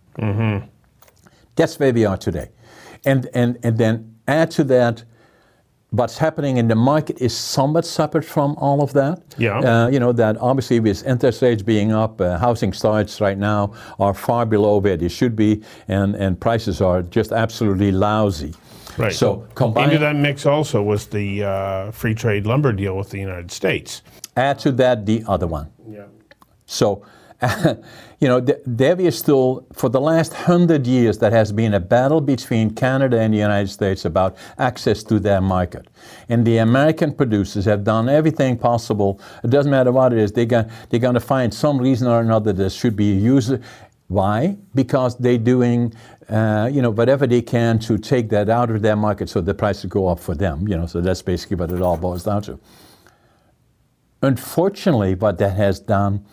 That's 1.56 1.78
where 1.78 1.92
we 1.92 2.04
are 2.04 2.16
today. 2.16 2.50
And, 3.04 3.28
and, 3.34 3.58
and 3.62 3.78
then 3.78 4.16
add 4.26 4.50
to 4.52 4.64
that, 4.64 5.04
what's 5.90 6.18
happening 6.18 6.58
in 6.58 6.68
the 6.68 6.74
market 6.74 7.18
is 7.20 7.34
somewhat 7.34 7.86
separate 7.86 8.24
from 8.24 8.54
all 8.56 8.82
of 8.82 8.92
that. 8.92 9.22
Yeah. 9.38 9.58
Uh, 9.58 9.88
you 9.88 9.98
know, 9.98 10.12
that 10.12 10.36
obviously 10.38 10.80
with 10.80 11.06
interest 11.06 11.40
rates 11.40 11.62
being 11.62 11.92
up, 11.92 12.20
uh, 12.20 12.38
housing 12.38 12.72
starts 12.74 13.20
right 13.20 13.38
now 13.38 13.72
are 13.98 14.12
far 14.12 14.44
below 14.44 14.78
where 14.78 14.96
they 14.96 15.08
should 15.08 15.34
be, 15.34 15.62
and, 15.88 16.14
and 16.14 16.38
prices 16.38 16.80
are 16.80 17.02
just 17.02 17.32
absolutely 17.32 17.90
lousy. 17.90 18.54
Right. 18.98 19.12
So 19.12 19.46
combine, 19.54 19.84
Into 19.84 19.98
that 20.00 20.16
mix 20.16 20.44
also 20.44 20.82
was 20.82 21.06
the 21.06 21.44
uh, 21.44 21.90
free 21.92 22.14
trade 22.14 22.46
lumber 22.46 22.72
deal 22.72 22.96
with 22.96 23.10
the 23.10 23.18
United 23.18 23.50
States. 23.50 24.02
add 24.36 24.58
to 24.60 24.72
that 24.72 25.06
the 25.06 25.22
other 25.26 25.46
one. 25.46 25.70
Yeah. 25.88 26.06
So, 26.66 27.02
you 28.18 28.26
know, 28.26 28.40
there 28.40 29.00
is 29.00 29.16
still, 29.16 29.64
for 29.72 29.88
the 29.88 30.00
last 30.00 30.32
hundred 30.32 30.86
years, 30.88 31.18
there 31.18 31.30
has 31.30 31.52
been 31.52 31.74
a 31.74 31.80
battle 31.80 32.20
between 32.20 32.70
Canada 32.70 33.20
and 33.20 33.32
the 33.32 33.38
United 33.38 33.68
States 33.68 34.04
about 34.04 34.36
access 34.58 35.04
to 35.04 35.20
their 35.20 35.40
market. 35.40 35.86
And 36.28 36.44
the 36.44 36.58
American 36.58 37.14
producers 37.14 37.64
have 37.66 37.84
done 37.84 38.08
everything 38.08 38.58
possible. 38.58 39.20
It 39.44 39.50
doesn't 39.50 39.70
matter 39.70 39.92
what 39.92 40.12
it 40.12 40.18
is, 40.18 40.32
they 40.32 40.46
got, 40.46 40.68
they're 40.90 40.98
going 40.98 41.14
to 41.14 41.20
find 41.20 41.54
some 41.54 41.78
reason 41.78 42.08
or 42.08 42.20
another 42.20 42.52
that 42.54 42.70
should 42.70 42.96
be 42.96 43.12
used. 43.12 43.54
Why? 44.08 44.56
Because 44.74 45.16
they're 45.18 45.38
doing, 45.38 45.94
uh, 46.28 46.68
you 46.72 46.82
know, 46.82 46.90
whatever 46.90 47.24
they 47.26 47.42
can 47.42 47.78
to 47.80 47.98
take 47.98 48.30
that 48.30 48.48
out 48.48 48.70
of 48.70 48.82
their 48.82 48.96
market 48.96 49.28
so 49.28 49.40
the 49.40 49.54
prices 49.54 49.84
go 49.84 50.08
up 50.08 50.18
for 50.18 50.34
them. 50.34 50.66
You 50.66 50.76
know, 50.76 50.86
so 50.86 51.00
that's 51.00 51.22
basically 51.22 51.56
what 51.56 51.70
it 51.70 51.82
all 51.82 51.96
boils 51.96 52.24
down 52.24 52.42
to. 52.42 52.58
Unfortunately, 54.22 55.14
what 55.14 55.38
that 55.38 55.56
has 55.56 55.78
done, 55.78 56.24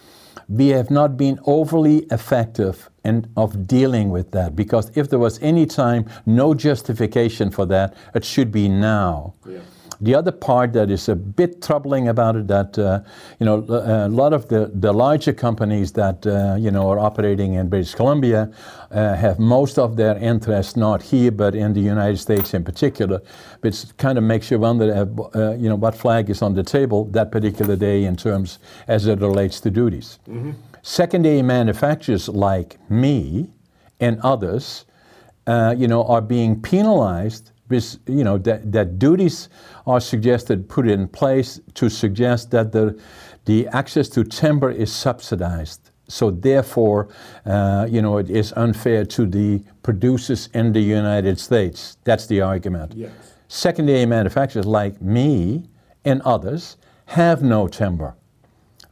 we 0.47 0.69
have 0.69 0.89
not 0.89 1.17
been 1.17 1.39
overly 1.45 1.99
effective 2.11 2.89
in, 3.03 3.31
of 3.37 3.67
dealing 3.67 4.09
with 4.09 4.31
that 4.31 4.55
because 4.55 4.91
if 4.95 5.09
there 5.09 5.19
was 5.19 5.39
any 5.41 5.65
time 5.65 6.05
no 6.25 6.53
justification 6.53 7.51
for 7.51 7.65
that, 7.65 7.95
it 8.13 8.25
should 8.25 8.51
be 8.51 8.67
now. 8.67 9.33
Yeah. 9.47 9.59
The 10.01 10.15
other 10.15 10.31
part 10.31 10.73
that 10.73 10.89
is 10.89 11.09
a 11.09 11.15
bit 11.15 11.61
troubling 11.61 12.07
about 12.07 12.35
it 12.35 12.47
that 12.47 12.77
uh, 12.77 13.01
you 13.39 13.45
know 13.45 13.65
a 13.69 14.09
lot 14.09 14.33
of 14.33 14.47
the, 14.49 14.71
the 14.73 14.91
larger 14.91 15.33
companies 15.33 15.91
that 15.93 16.25
uh, 16.25 16.55
you 16.59 16.71
know 16.71 16.89
are 16.89 16.99
operating 16.99 17.53
in 17.53 17.69
British 17.69 17.95
Columbia 17.95 18.51
uh, 18.91 19.15
have 19.15 19.39
most 19.39 19.79
of 19.79 19.95
their 19.95 20.17
interest 20.17 20.77
not 20.77 21.01
here 21.01 21.31
but 21.31 21.55
in 21.55 21.73
the 21.73 21.81
United 21.81 22.17
States 22.17 22.53
in 22.53 22.63
particular, 22.63 23.21
which 23.61 23.85
kind 23.97 24.17
of 24.17 24.23
makes 24.23 24.51
you 24.51 24.59
wonder 24.59 24.93
uh, 24.93 25.39
uh, 25.39 25.53
you 25.55 25.69
know 25.69 25.75
what 25.75 25.95
flag 25.95 26.29
is 26.29 26.41
on 26.41 26.53
the 26.53 26.63
table 26.63 27.05
that 27.05 27.31
particular 27.31 27.75
day 27.75 28.03
in 28.03 28.15
terms 28.15 28.59
as 28.87 29.07
it 29.07 29.19
relates 29.19 29.59
to 29.59 29.69
duties. 29.69 30.19
Mm-hmm. 30.27 30.51
Secondary 30.81 31.41
manufacturers 31.41 32.29
like 32.29 32.77
me 32.91 33.49
and 33.99 34.19
others, 34.21 34.85
uh, 35.47 35.73
you 35.77 35.87
know, 35.87 36.03
are 36.03 36.21
being 36.21 36.61
penalized 36.61 37.51
you 37.69 38.23
know, 38.23 38.37
that, 38.39 38.71
that 38.71 38.99
duties 38.99 39.49
are 39.87 39.99
suggested, 39.99 40.69
put 40.69 40.87
in 40.87 41.07
place 41.07 41.59
to 41.73 41.89
suggest 41.89 42.51
that 42.51 42.71
the, 42.71 42.99
the 43.45 43.67
access 43.69 44.09
to 44.09 44.23
timber 44.23 44.69
is 44.69 44.93
subsidized. 44.93 45.91
So 46.07 46.29
therefore, 46.29 47.09
uh, 47.45 47.87
you 47.89 48.01
know, 48.01 48.17
it 48.17 48.29
is 48.29 48.53
unfair 48.55 49.05
to 49.05 49.25
the 49.25 49.63
producers 49.81 50.49
in 50.53 50.73
the 50.73 50.81
United 50.81 51.39
States. 51.39 51.97
That's 52.03 52.27
the 52.27 52.41
argument. 52.41 52.93
Yes. 52.95 53.11
Secondary 53.47 54.05
manufacturers 54.05 54.65
like 54.65 55.01
me 55.01 55.67
and 56.03 56.21
others 56.21 56.77
have 57.05 57.41
no 57.41 57.67
timber. 57.67 58.15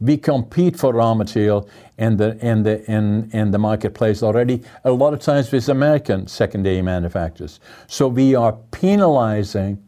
We 0.04 0.18
compete 0.18 0.78
for 0.78 0.92
raw 0.92 1.14
material 1.14 1.70
in 1.98 2.18
the, 2.18 2.38
in, 2.46 2.64
the, 2.64 2.84
in, 2.92 3.30
in 3.32 3.52
the 3.52 3.58
marketplace 3.58 4.22
already, 4.22 4.62
a 4.84 4.92
lot 4.92 5.14
of 5.14 5.22
times 5.22 5.50
with 5.50 5.70
American 5.70 6.28
secondary 6.28 6.82
manufacturers. 6.82 7.62
So 7.88 8.10
we 8.10 8.36
are 8.36 8.52
penalizing 8.72 9.82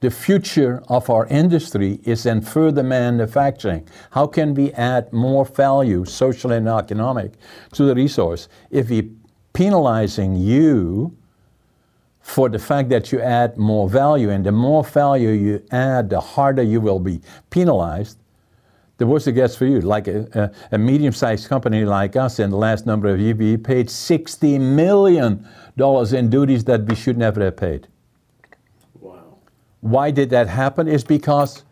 the 0.00 0.10
future 0.10 0.82
of 0.88 1.08
our 1.10 1.26
industry 1.26 2.00
is 2.04 2.26
in 2.26 2.40
further 2.40 2.82
manufacturing. 2.82 3.86
How 4.10 4.26
can 4.26 4.54
we 4.54 4.72
add 4.72 5.12
more 5.12 5.44
value, 5.44 6.04
social 6.06 6.50
and 6.50 6.66
economic, 6.66 7.34
to 7.74 7.84
the 7.84 7.94
resource? 7.94 8.48
If 8.70 8.90
we 8.90 9.12
penalizing 9.52 10.34
you 10.34 11.16
for 12.20 12.48
the 12.48 12.58
fact 12.58 12.88
that 12.88 13.12
you 13.12 13.20
add 13.20 13.56
more 13.56 13.88
value, 13.88 14.30
and 14.30 14.44
the 14.44 14.52
more 14.52 14.82
value 14.82 15.30
you 15.30 15.62
add, 15.70 16.10
the 16.10 16.20
harder 16.20 16.62
you 16.62 16.80
will 16.80 17.00
be 17.00 17.20
penalized, 17.50 18.19
the 19.00 19.06
worse 19.06 19.26
it 19.26 19.32
gets 19.32 19.56
for 19.56 19.64
you. 19.64 19.80
Like 19.80 20.08
a, 20.08 20.52
a, 20.70 20.74
a 20.74 20.78
medium-sized 20.78 21.48
company 21.48 21.86
like 21.86 22.16
us 22.16 22.38
in 22.38 22.50
the 22.50 22.56
last 22.56 22.84
number 22.84 23.08
of 23.08 23.18
years, 23.18 23.38
we 23.38 23.56
paid 23.56 23.88
$60 23.88 24.60
million 24.60 25.48
in 26.14 26.30
duties 26.30 26.64
that 26.64 26.84
we 26.84 26.94
should 26.94 27.16
never 27.16 27.42
have 27.42 27.56
paid. 27.56 27.88
Wow. 29.00 29.38
Why 29.80 30.10
did 30.10 30.28
that 30.30 30.48
happen? 30.48 30.86
Is 30.86 31.02
because 31.02 31.64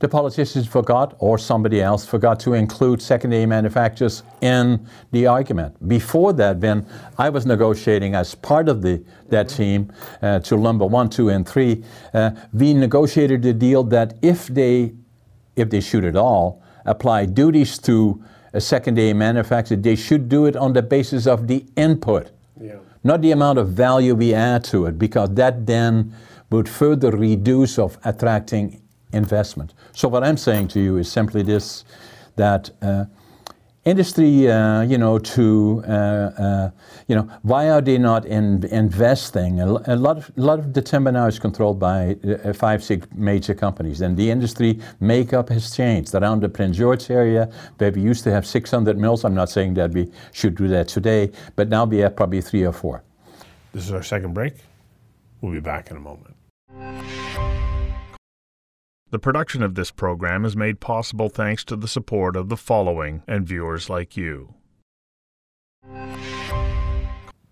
the 0.00 0.08
politicians 0.08 0.66
forgot, 0.66 1.14
or 1.20 1.38
somebody 1.38 1.80
else 1.80 2.04
forgot 2.04 2.40
to 2.40 2.54
include 2.54 3.00
secondary 3.00 3.46
manufacturers 3.46 4.24
in 4.40 4.84
the 5.12 5.28
argument. 5.28 5.88
Before 5.88 6.32
that, 6.32 6.56
when 6.56 6.84
I 7.18 7.30
was 7.30 7.46
negotiating 7.46 8.16
as 8.16 8.34
part 8.34 8.68
of 8.68 8.82
the, 8.82 9.00
that 9.28 9.48
team 9.48 9.92
uh, 10.22 10.40
to 10.40 10.56
Lumber 10.56 10.86
1, 10.86 11.08
2, 11.08 11.28
and 11.28 11.48
3, 11.48 11.84
uh, 12.14 12.30
we 12.52 12.74
negotiated 12.74 13.44
a 13.46 13.52
deal 13.52 13.84
that 13.84 14.18
if 14.22 14.48
they 14.48 14.92
if 15.56 15.70
they 15.70 15.80
should 15.80 16.04
at 16.04 16.16
all, 16.16 16.62
apply 16.84 17.26
duties 17.26 17.78
to 17.78 18.22
a 18.52 18.60
secondary 18.60 19.12
manufacturer, 19.12 19.76
they 19.76 19.96
should 19.96 20.28
do 20.28 20.46
it 20.46 20.56
on 20.56 20.72
the 20.72 20.82
basis 20.82 21.26
of 21.26 21.48
the 21.48 21.64
input, 21.76 22.30
yeah. 22.60 22.76
not 23.04 23.20
the 23.20 23.32
amount 23.32 23.58
of 23.58 23.68
value 23.70 24.14
we 24.14 24.32
add 24.32 24.64
to 24.64 24.86
it, 24.86 24.98
because 24.98 25.30
that 25.34 25.66
then 25.66 26.14
would 26.50 26.68
further 26.68 27.10
reduce 27.10 27.78
of 27.78 27.98
attracting 28.04 28.80
investment. 29.12 29.74
So 29.92 30.08
what 30.08 30.22
I'm 30.22 30.36
saying 30.36 30.68
to 30.68 30.80
you 30.80 30.96
is 30.98 31.10
simply 31.10 31.42
this, 31.42 31.84
that 32.36 32.70
uh, 32.80 33.06
industry, 33.86 34.50
uh, 34.50 34.82
you 34.82 34.98
know, 34.98 35.18
to, 35.18 35.82
uh, 35.86 35.90
uh, 35.90 36.70
you 37.06 37.14
know, 37.14 37.22
why 37.42 37.70
are 37.70 37.80
they 37.80 37.96
not 37.96 38.26
in, 38.26 38.64
investing? 38.66 39.60
A, 39.60 39.66
a, 39.66 39.96
lot 39.96 40.18
of, 40.18 40.30
a 40.36 40.40
lot 40.40 40.58
of 40.58 40.74
the 40.74 40.82
timber 40.82 41.12
now 41.12 41.26
is 41.26 41.38
controlled 41.38 41.78
by 41.78 42.16
uh, 42.44 42.52
five, 42.52 42.82
six 42.82 43.06
major 43.14 43.54
companies, 43.54 44.00
and 44.00 44.16
the 44.16 44.28
industry 44.28 44.80
makeup 45.00 45.48
has 45.48 45.74
changed. 45.74 46.14
Around 46.14 46.42
the 46.42 46.48
Prince 46.48 46.76
George 46.76 47.10
area, 47.10 47.48
where 47.78 47.92
we 47.92 48.02
used 48.02 48.24
to 48.24 48.32
have 48.32 48.44
600 48.44 48.98
mills, 48.98 49.24
I'm 49.24 49.34
not 49.34 49.50
saying 49.50 49.74
that 49.74 49.92
we 49.92 50.10
should 50.32 50.56
do 50.56 50.66
that 50.68 50.88
today, 50.88 51.30
but 51.54 51.68
now 51.68 51.84
we 51.84 51.98
have 51.98 52.16
probably 52.16 52.42
three 52.42 52.64
or 52.64 52.72
four. 52.72 53.04
This 53.72 53.84
is 53.84 53.92
our 53.92 54.02
second 54.02 54.34
break. 54.34 54.54
We'll 55.40 55.52
be 55.52 55.60
back 55.60 55.90
in 55.92 55.96
a 55.96 56.00
moment. 56.00 56.34
The 59.10 59.20
production 59.20 59.62
of 59.62 59.76
this 59.76 59.92
program 59.92 60.44
is 60.44 60.56
made 60.56 60.80
possible 60.80 61.28
thanks 61.28 61.64
to 61.66 61.76
the 61.76 61.86
support 61.86 62.34
of 62.34 62.48
the 62.48 62.56
following 62.56 63.22
and 63.28 63.46
viewers 63.46 63.88
like 63.88 64.16
you. 64.16 64.54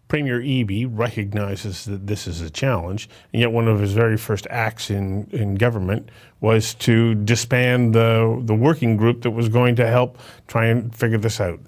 Premier 0.08 0.40
Eby 0.40 0.88
recognizes 0.90 1.84
that 1.84 2.08
this 2.08 2.26
is 2.26 2.40
a 2.40 2.50
challenge, 2.50 3.08
and 3.32 3.40
yet 3.40 3.52
one 3.52 3.68
of 3.68 3.78
his 3.78 3.92
very 3.92 4.16
first 4.16 4.48
acts 4.50 4.90
in, 4.90 5.28
in 5.30 5.54
government 5.54 6.08
was 6.40 6.74
to 6.74 7.14
disband 7.14 7.94
the, 7.94 8.40
the 8.44 8.54
working 8.54 8.96
group 8.96 9.22
that 9.22 9.30
was 9.30 9.48
going 9.48 9.76
to 9.76 9.86
help 9.86 10.18
try 10.48 10.66
and 10.66 10.94
figure 10.94 11.18
this 11.18 11.40
out 11.40 11.60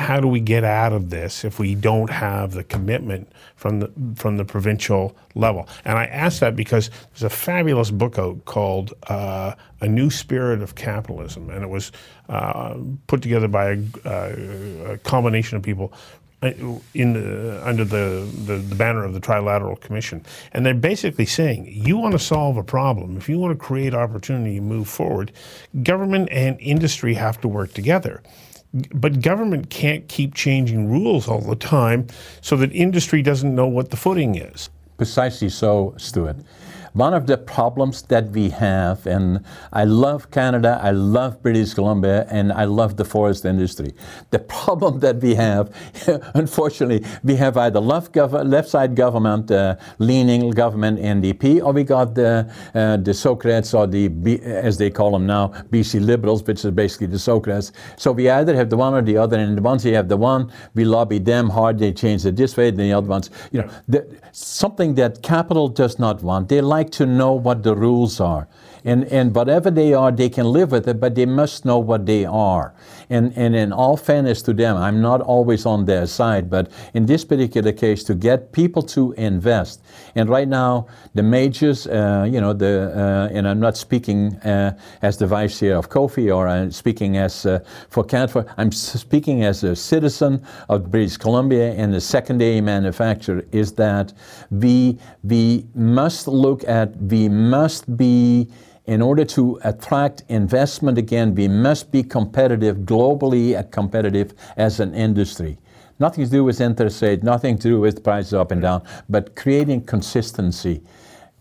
how 0.00 0.18
do 0.18 0.26
we 0.26 0.40
get 0.40 0.64
out 0.64 0.92
of 0.92 1.10
this 1.10 1.44
if 1.44 1.58
we 1.58 1.74
don't 1.74 2.10
have 2.10 2.52
the 2.52 2.64
commitment 2.64 3.30
from 3.56 3.80
the 3.80 3.92
from 4.16 4.38
the 4.38 4.44
provincial 4.44 5.14
level? 5.34 5.68
And 5.84 5.98
I 5.98 6.06
ask 6.06 6.40
that 6.40 6.56
because 6.56 6.90
there's 7.12 7.22
a 7.22 7.30
fabulous 7.30 7.90
book 7.90 8.18
out 8.18 8.44
called 8.46 8.94
uh, 9.08 9.54
"A 9.80 9.88
New 9.88 10.10
Spirit 10.10 10.62
of 10.62 10.74
Capitalism," 10.74 11.50
and 11.50 11.62
it 11.62 11.68
was 11.68 11.92
uh, 12.28 12.76
put 13.06 13.20
together 13.20 13.46
by 13.46 13.72
a, 13.72 13.78
uh, 14.04 14.92
a, 14.92 14.98
combination 14.98 15.56
of 15.56 15.62
people. 15.62 15.92
Uh, 16.42 16.52
in 16.94 17.12
the, 17.12 17.60
under 17.68 17.84
the, 17.84 18.26
the, 18.46 18.56
the 18.56 18.74
banner 18.74 19.04
of 19.04 19.12
the 19.12 19.20
Trilateral 19.20 19.78
Commission. 19.78 20.24
And 20.52 20.64
they're 20.64 20.72
basically 20.72 21.26
saying 21.26 21.66
you 21.70 21.98
want 21.98 22.12
to 22.12 22.18
solve 22.18 22.56
a 22.56 22.62
problem, 22.62 23.18
if 23.18 23.28
you 23.28 23.38
want 23.38 23.52
to 23.52 23.62
create 23.62 23.92
opportunity 23.92 24.56
and 24.56 24.66
move 24.66 24.88
forward, 24.88 25.32
government 25.82 26.30
and 26.32 26.58
industry 26.58 27.12
have 27.12 27.42
to 27.42 27.48
work 27.48 27.74
together 27.74 28.22
but 28.72 29.20
government 29.20 29.70
can't 29.70 30.06
keep 30.08 30.34
changing 30.34 30.88
rules 30.90 31.28
all 31.28 31.40
the 31.40 31.56
time 31.56 32.06
so 32.40 32.56
that 32.56 32.72
industry 32.72 33.22
doesn't 33.22 33.54
know 33.54 33.66
what 33.66 33.90
the 33.90 33.96
footing 33.96 34.36
is. 34.36 34.70
Precisely 34.96 35.48
so, 35.48 35.94
Stuart 35.96 36.36
one 36.92 37.14
of 37.14 37.26
the 37.26 37.38
problems 37.38 38.02
that 38.02 38.30
we 38.30 38.50
have, 38.50 39.06
and 39.06 39.44
I 39.72 39.84
love 39.84 40.30
Canada, 40.30 40.80
I 40.82 40.90
love 40.90 41.42
British 41.42 41.74
Columbia, 41.74 42.26
and 42.30 42.52
I 42.52 42.64
love 42.64 42.96
the 42.96 43.04
forest 43.04 43.44
industry. 43.44 43.94
The 44.30 44.38
problem 44.38 45.00
that 45.00 45.20
we 45.20 45.34
have, 45.34 45.74
unfortunately, 46.34 47.06
we 47.22 47.36
have 47.36 47.56
either 47.56 47.80
left, 47.80 48.12
gov- 48.12 48.48
left 48.48 48.68
side 48.68 48.96
government 48.96 49.50
uh, 49.50 49.76
leaning 49.98 50.50
government 50.50 50.98
NDP, 50.98 51.62
or 51.62 51.72
we 51.72 51.84
got 51.84 52.14
the, 52.14 52.50
uh, 52.74 52.96
the 52.96 53.12
Socreds, 53.12 53.72
or 53.78 53.86
the, 53.86 54.42
as 54.42 54.78
they 54.78 54.90
call 54.90 55.12
them 55.12 55.26
now, 55.26 55.48
BC 55.70 56.04
Liberals, 56.04 56.42
which 56.42 56.64
is 56.64 56.70
basically 56.70 57.06
the 57.06 57.18
Socreds. 57.18 57.72
So 57.96 58.12
we 58.12 58.28
either 58.28 58.54
have 58.54 58.70
the 58.70 58.76
one 58.76 58.94
or 58.94 59.02
the 59.02 59.16
other, 59.16 59.38
and 59.38 59.58
ones 59.60 59.84
you 59.84 59.94
have 59.94 60.08
the 60.08 60.16
one, 60.16 60.52
we 60.74 60.84
lobby 60.84 61.18
them 61.18 61.50
hard, 61.50 61.78
they 61.78 61.92
change 61.92 62.24
it 62.26 62.36
this 62.36 62.56
way, 62.56 62.68
and 62.68 62.78
the 62.78 62.92
other 62.92 63.08
ones, 63.08 63.30
you 63.52 63.60
know, 63.60 63.70
the, 63.86 64.20
something 64.32 64.94
that 64.94 65.22
capital 65.22 65.68
does 65.68 65.98
not 65.98 66.22
want. 66.22 66.48
They 66.48 66.60
like 66.60 66.79
like 66.80 66.90
to 66.90 67.04
know 67.04 67.32
what 67.32 67.62
the 67.62 67.74
rules 67.76 68.20
are. 68.20 68.48
And, 68.84 69.04
and 69.12 69.34
whatever 69.34 69.70
they 69.70 69.92
are, 69.92 70.10
they 70.10 70.30
can 70.30 70.46
live 70.46 70.72
with 70.72 70.88
it, 70.88 70.98
but 70.98 71.14
they 71.14 71.26
must 71.26 71.66
know 71.66 71.78
what 71.78 72.06
they 72.06 72.24
are. 72.24 72.72
And, 73.10 73.36
and 73.36 73.56
in 73.56 73.72
all 73.72 73.96
fairness 73.96 74.40
to 74.42 74.52
them, 74.52 74.76
I'm 74.76 75.00
not 75.00 75.20
always 75.20 75.66
on 75.66 75.84
their 75.84 76.06
side, 76.06 76.48
but 76.48 76.70
in 76.94 77.06
this 77.06 77.24
particular 77.24 77.72
case, 77.72 78.04
to 78.04 78.14
get 78.14 78.52
people 78.52 78.82
to 78.82 79.12
invest. 79.12 79.82
And 80.14 80.28
right 80.28 80.46
now, 80.46 80.86
the 81.14 81.22
majors, 81.24 81.88
uh, 81.88 82.28
you 82.30 82.40
know, 82.40 82.52
the, 82.52 82.92
uh, 82.94 83.34
and 83.36 83.48
I'm 83.48 83.58
not 83.58 83.76
speaking 83.76 84.36
uh, 84.36 84.78
as 85.02 85.18
the 85.18 85.26
vice 85.26 85.58
chair 85.58 85.76
of 85.76 85.88
COFI 85.88 86.34
or 86.34 86.46
I'm 86.46 86.70
speaking 86.70 87.16
as 87.16 87.44
uh, 87.46 87.58
for 87.88 88.04
Canfor, 88.04 88.48
I'm 88.56 88.70
speaking 88.70 89.42
as 89.42 89.64
a 89.64 89.74
citizen 89.74 90.46
of 90.68 90.90
British 90.90 91.16
Columbia 91.16 91.72
and 91.72 91.92
the 91.92 92.00
secondary 92.00 92.60
manufacturer, 92.60 93.44
is 93.50 93.72
that 93.72 94.12
we, 94.50 94.98
we 95.24 95.66
must 95.74 96.28
look 96.28 96.62
at, 96.68 96.96
we 96.96 97.28
must 97.28 97.96
be 97.96 98.48
in 98.90 99.00
order 99.00 99.24
to 99.24 99.56
attract 99.62 100.24
investment 100.28 100.98
again, 100.98 101.32
we 101.32 101.46
must 101.46 101.92
be 101.92 102.02
competitive, 102.02 102.78
globally 102.78 103.54
competitive 103.70 104.34
as 104.56 104.80
an 104.80 104.92
industry. 104.96 105.56
Nothing 106.00 106.24
to 106.24 106.30
do 106.30 106.42
with 106.42 106.60
interest 106.60 107.00
rate, 107.00 107.22
nothing 107.22 107.56
to 107.58 107.68
do 107.68 107.80
with 107.80 108.02
prices 108.02 108.34
up 108.34 108.50
and 108.50 108.60
down, 108.60 108.82
but 109.08 109.36
creating 109.36 109.84
consistency. 109.84 110.82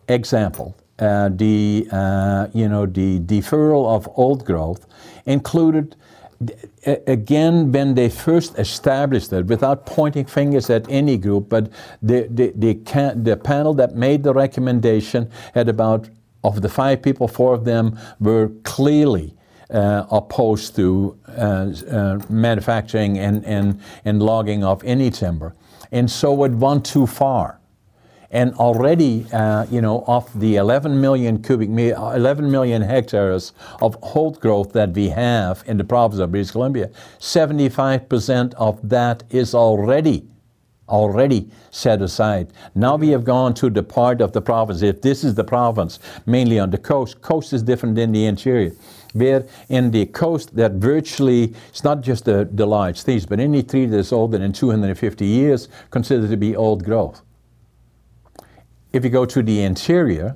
Example, 0.07 0.75
uh, 0.99 1.29
the, 1.29 1.87
uh, 1.91 2.49
you 2.53 2.69
know, 2.69 2.85
the 2.85 3.19
deferral 3.21 3.95
of 3.95 4.07
old 4.13 4.45
growth 4.45 4.85
included 5.25 5.95
again, 6.85 7.71
when 7.71 7.95
they 7.95 8.09
first 8.09 8.57
established 8.57 9.33
it, 9.33 9.45
without 9.47 9.85
pointing 9.85 10.25
fingers 10.25 10.69
at 10.69 10.89
any 10.89 11.17
group, 11.17 11.49
but 11.49 11.69
the, 12.01 12.27
the, 12.29 12.53
the, 12.55 13.13
the, 13.15 13.35
panel 13.35 13.73
that 13.73 13.95
made 13.95 14.23
the 14.23 14.33
recommendation 14.33 15.29
had 15.53 15.67
about, 15.67 16.07
of 16.43 16.61
the 16.61 16.69
five 16.69 17.01
people, 17.01 17.27
four 17.27 17.53
of 17.53 17.65
them 17.65 17.97
were 18.19 18.49
clearly 18.63 19.35
uh, 19.69 20.05
opposed 20.09 20.75
to 20.75 21.17
uh, 21.27 21.71
uh, 21.91 22.19
manufacturing 22.29 23.19
and, 23.19 23.45
and, 23.45 23.79
and 24.05 24.21
logging 24.21 24.63
of 24.63 24.83
any 24.83 25.09
timber. 25.09 25.53
And 25.91 26.09
so 26.09 26.43
it 26.43 26.51
went 26.51 26.85
too 26.85 27.05
far. 27.07 27.59
And 28.31 28.53
already, 28.55 29.25
uh, 29.33 29.65
you 29.71 29.81
know, 29.81 30.03
of 30.05 30.39
the 30.39 30.57
11 30.57 31.01
million 31.01 31.41
cubic 31.41 31.69
meter, 31.69 31.95
11 31.95 32.49
million 32.49 32.81
hectares 32.83 33.53
of 33.81 33.97
old 34.01 34.39
growth 34.39 34.71
that 34.73 34.91
we 34.91 35.09
have 35.09 35.63
in 35.65 35.77
the 35.77 35.83
province 35.83 36.19
of 36.19 36.31
British 36.31 36.51
Columbia, 36.51 36.91
75% 37.19 38.53
of 38.53 38.87
that 38.87 39.23
is 39.31 39.55
already 39.55 40.27
already 40.89 41.49
set 41.71 42.01
aside. 42.01 42.51
Now 42.75 42.95
we 42.97 43.09
have 43.09 43.23
gone 43.23 43.53
to 43.55 43.69
the 43.69 43.83
part 43.83 44.21
of 44.21 44.33
the 44.33 44.41
province. 44.41 44.81
If 44.81 45.01
this 45.01 45.23
is 45.23 45.35
the 45.35 45.43
province, 45.43 45.99
mainly 46.25 46.59
on 46.59 46.71
the 46.71 46.77
coast, 46.77 47.21
coast 47.21 47.53
is 47.53 47.63
different 47.63 47.95
than 47.95 48.11
the 48.11 48.25
interior. 48.25 48.73
Where 49.13 49.47
in 49.69 49.91
the 49.91 50.05
coast, 50.07 50.55
that 50.55 50.73
virtually, 50.73 51.55
it's 51.69 51.83
not 51.83 52.01
just 52.01 52.25
the, 52.25 52.47
the 52.51 52.65
large 52.65 53.03
trees, 53.03 53.25
but 53.25 53.39
any 53.39 53.63
tree 53.63 53.85
that's 53.85 54.11
older 54.11 54.37
than 54.37 54.51
250 54.53 55.25
years 55.25 55.67
considered 55.89 56.29
to 56.29 56.37
be 56.37 56.55
old 56.55 56.83
growth 56.83 57.21
if 58.93 59.03
you 59.03 59.09
go 59.09 59.25
to 59.25 59.41
the 59.43 59.61
interior, 59.61 60.35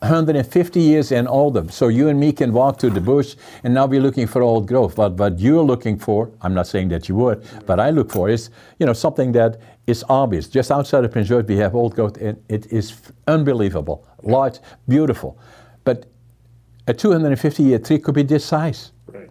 150 0.00 0.80
years 0.80 1.12
and 1.12 1.28
older. 1.28 1.70
So 1.70 1.88
you 1.88 2.08
and 2.08 2.18
me 2.18 2.32
can 2.32 2.52
walk 2.52 2.78
to 2.78 2.90
the 2.90 3.00
bush, 3.00 3.36
and 3.64 3.74
now 3.74 3.86
we're 3.86 4.00
looking 4.00 4.26
for 4.26 4.42
old 4.42 4.66
growth. 4.66 4.96
But 4.96 5.12
what 5.12 5.38
you're 5.38 5.62
looking 5.62 5.98
for, 5.98 6.30
I'm 6.40 6.54
not 6.54 6.66
saying 6.66 6.88
that 6.88 7.08
you 7.08 7.14
would, 7.16 7.46
but 7.66 7.78
I 7.78 7.90
look 7.90 8.10
for 8.10 8.30
is, 8.30 8.48
you 8.78 8.86
know, 8.86 8.94
something 8.94 9.32
that 9.32 9.60
is 9.86 10.04
obvious. 10.08 10.48
Just 10.48 10.70
outside 10.70 11.04
of 11.04 11.12
Prince 11.12 11.28
George, 11.28 11.46
we 11.46 11.56
have 11.58 11.74
old 11.74 11.94
growth, 11.94 12.16
and 12.16 12.42
it 12.48 12.72
is 12.72 12.96
unbelievable, 13.26 14.06
large, 14.22 14.58
beautiful. 14.88 15.38
But 15.84 16.06
a 16.86 16.94
250 16.94 17.62
year 17.62 17.78
tree 17.78 17.98
could 17.98 18.14
be 18.14 18.22
this 18.22 18.44
size. 18.44 18.92
Right. 19.06 19.30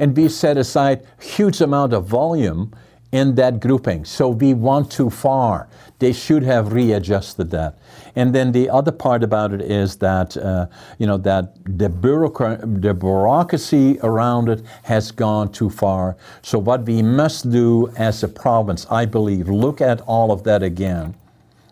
And 0.00 0.16
we 0.16 0.28
set 0.28 0.56
aside 0.56 1.06
huge 1.20 1.60
amount 1.60 1.92
of 1.92 2.06
volume 2.06 2.74
in 3.12 3.34
that 3.34 3.60
grouping. 3.60 4.04
So 4.04 4.28
we 4.28 4.54
want 4.54 4.90
too 4.90 5.10
far. 5.10 5.68
They 5.98 6.12
should 6.12 6.42
have 6.44 6.72
readjusted 6.72 7.50
that. 7.50 7.78
And 8.16 8.34
then 8.34 8.52
the 8.52 8.70
other 8.70 8.92
part 8.92 9.22
about 9.22 9.52
it 9.52 9.60
is 9.60 9.96
that 9.96 10.36
uh, 10.36 10.66
you 10.98 11.06
know 11.06 11.18
that 11.18 11.54
the, 11.64 11.88
bureaucra- 11.88 12.80
the 12.80 12.94
bureaucracy 12.94 13.98
around 14.02 14.48
it 14.48 14.62
has 14.84 15.10
gone 15.10 15.52
too 15.52 15.70
far. 15.70 16.16
So 16.42 16.58
what 16.58 16.84
we 16.84 17.02
must 17.02 17.50
do 17.50 17.92
as 17.96 18.22
a 18.22 18.28
province, 18.28 18.86
I 18.90 19.04
believe, 19.06 19.48
look 19.48 19.80
at 19.80 20.00
all 20.02 20.32
of 20.32 20.44
that 20.44 20.62
again 20.62 21.14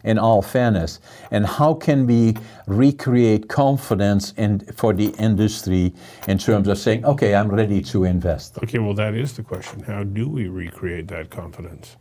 in 0.08 0.18
all 0.18 0.40
fairness, 0.40 1.00
and 1.30 1.44
how 1.44 1.74
can 1.74 2.06
we 2.06 2.34
recreate 2.66 3.48
confidence 3.48 4.32
in, 4.38 4.60
for 4.74 4.94
the 4.94 5.08
industry 5.18 5.92
in 6.26 6.38
terms 6.38 6.66
of 6.66 6.78
saying, 6.78 7.04
okay, 7.04 7.34
I'm 7.34 7.48
ready 7.48 7.82
to 7.82 8.04
invest? 8.04 8.56
Okay, 8.62 8.78
well, 8.78 8.94
that 8.94 9.14
is 9.14 9.34
the 9.34 9.42
question. 9.42 9.82
How 9.82 10.04
do 10.04 10.26
we 10.26 10.48
recreate 10.48 11.08
that 11.08 11.28
confidence? 11.28 11.96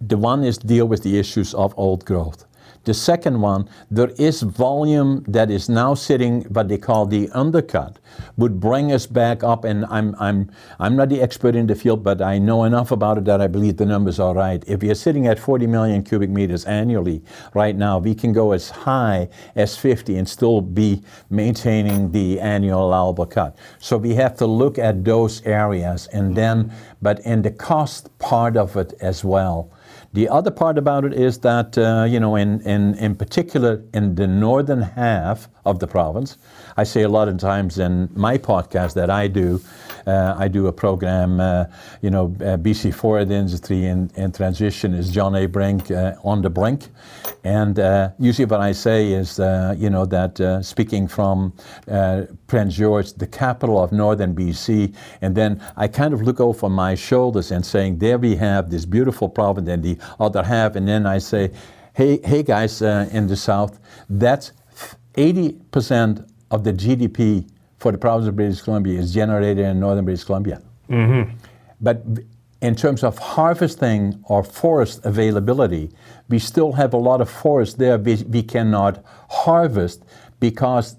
The 0.00 0.16
one 0.16 0.42
is 0.42 0.58
deal 0.58 0.86
with 0.86 1.04
the 1.04 1.16
issues 1.18 1.54
of 1.54 1.72
old 1.76 2.04
growth. 2.04 2.44
The 2.84 2.92
second 2.92 3.40
one, 3.40 3.68
there 3.90 4.10
is 4.18 4.42
volume 4.42 5.24
that 5.26 5.50
is 5.50 5.70
now 5.70 5.94
sitting, 5.94 6.42
what 6.44 6.68
they 6.68 6.76
call 6.76 7.06
the 7.06 7.30
undercut, 7.30 7.98
would 8.36 8.60
bring 8.60 8.92
us 8.92 9.06
back 9.06 9.42
up. 9.42 9.64
And 9.64 9.86
I'm, 9.86 10.14
I'm, 10.20 10.50
I'm 10.78 10.94
not 10.94 11.08
the 11.08 11.22
expert 11.22 11.56
in 11.56 11.66
the 11.66 11.74
field, 11.74 12.04
but 12.04 12.20
I 12.20 12.38
know 12.38 12.64
enough 12.64 12.90
about 12.90 13.16
it 13.16 13.24
that 13.24 13.40
I 13.40 13.46
believe 13.46 13.78
the 13.78 13.86
numbers 13.86 14.20
are 14.20 14.34
right. 14.34 14.62
If 14.66 14.82
you're 14.82 14.94
sitting 14.94 15.26
at 15.26 15.38
40 15.38 15.66
million 15.66 16.02
cubic 16.02 16.28
meters 16.28 16.66
annually 16.66 17.22
right 17.54 17.74
now, 17.74 17.98
we 17.98 18.14
can 18.14 18.34
go 18.34 18.52
as 18.52 18.68
high 18.68 19.30
as 19.56 19.76
50 19.78 20.18
and 20.18 20.28
still 20.28 20.60
be 20.60 21.02
maintaining 21.30 22.12
the 22.12 22.38
annual 22.38 22.86
allowable 22.86 23.26
cut. 23.26 23.56
So 23.78 23.96
we 23.96 24.14
have 24.16 24.36
to 24.36 24.46
look 24.46 24.78
at 24.78 25.04
those 25.04 25.40
areas 25.46 26.06
and 26.08 26.36
then, 26.36 26.70
but 27.00 27.20
in 27.20 27.40
the 27.40 27.50
cost 27.50 28.16
part 28.18 28.58
of 28.58 28.76
it 28.76 28.92
as 29.00 29.24
well 29.24 29.70
the 30.14 30.28
other 30.28 30.52
part 30.52 30.78
about 30.78 31.04
it 31.04 31.12
is 31.12 31.38
that, 31.40 31.76
uh, 31.76 32.06
you 32.08 32.20
know, 32.20 32.36
in, 32.36 32.60
in, 32.60 32.94
in 32.94 33.16
particular 33.16 33.82
in 33.92 34.14
the 34.14 34.28
northern 34.28 34.80
half 34.80 35.48
of 35.64 35.80
the 35.80 35.88
province, 35.88 36.38
I 36.76 36.84
say 36.84 37.02
a 37.02 37.08
lot 37.08 37.26
of 37.26 37.36
times 37.38 37.80
in 37.80 38.08
my 38.14 38.38
podcast 38.38 38.94
that 38.94 39.10
I 39.10 39.26
do, 39.26 39.60
I 40.06 40.48
do 40.48 40.66
a 40.66 40.72
program, 40.72 41.40
uh, 41.40 41.64
you 42.02 42.10
know, 42.10 42.26
uh, 42.40 42.56
BC 42.56 42.94
Forest 42.94 43.30
Industry 43.30 43.86
in, 43.86 44.10
in 44.16 44.32
Transition 44.32 44.94
is 44.94 45.10
John 45.10 45.34
A. 45.34 45.46
Brink 45.46 45.90
uh, 45.90 46.14
on 46.24 46.42
the 46.42 46.50
brink. 46.50 46.88
And 47.44 47.78
uh, 47.78 48.10
usually 48.18 48.46
what 48.46 48.60
I 48.60 48.72
say 48.72 49.12
is, 49.12 49.38
you 49.38 49.90
know, 49.90 50.06
that 50.06 50.64
speaking 50.64 51.08
from 51.08 51.52
Prince 52.46 52.74
George, 52.74 53.12
the 53.14 53.26
capital 53.26 53.82
of 53.82 53.92
northern 53.92 54.34
BC, 54.34 54.94
and 55.20 55.34
then 55.34 55.62
I 55.76 55.88
kind 55.88 56.14
of 56.14 56.22
look 56.22 56.40
over 56.40 56.68
my 56.68 56.94
shoulders 56.94 57.50
and 57.50 57.64
saying, 57.64 57.98
there 57.98 58.18
we 58.18 58.36
have 58.36 58.70
this 58.70 58.84
beautiful 58.84 59.28
province 59.28 59.68
and 59.68 59.82
the 59.82 59.98
other 60.20 60.42
half, 60.42 60.76
and 60.76 60.88
then 60.88 61.06
I 61.06 61.18
say, 61.18 61.50
hey, 61.94 62.20
hey 62.24 62.42
guys 62.42 62.82
in 62.82 63.26
the 63.26 63.36
south, 63.36 63.78
that's 64.08 64.52
80% 65.14 66.28
of 66.50 66.64
the 66.64 66.72
GDP 66.72 67.48
for 67.84 67.92
the 67.92 67.98
province 67.98 68.26
of 68.26 68.34
British 68.34 68.62
Columbia 68.62 68.98
is 68.98 69.12
generated 69.12 69.58
in 69.58 69.78
northern 69.78 70.06
British 70.06 70.24
Columbia. 70.24 70.62
Mm-hmm. 70.88 71.36
But 71.82 72.02
in 72.62 72.74
terms 72.74 73.04
of 73.04 73.18
harvesting 73.18 74.24
or 74.24 74.42
forest 74.42 75.04
availability, 75.04 75.90
we 76.30 76.38
still 76.38 76.72
have 76.72 76.94
a 76.94 76.96
lot 76.96 77.20
of 77.20 77.28
forest 77.28 77.76
there 77.76 77.98
we, 77.98 78.14
we 78.36 78.42
cannot 78.42 79.04
harvest 79.28 80.02
because 80.40 80.96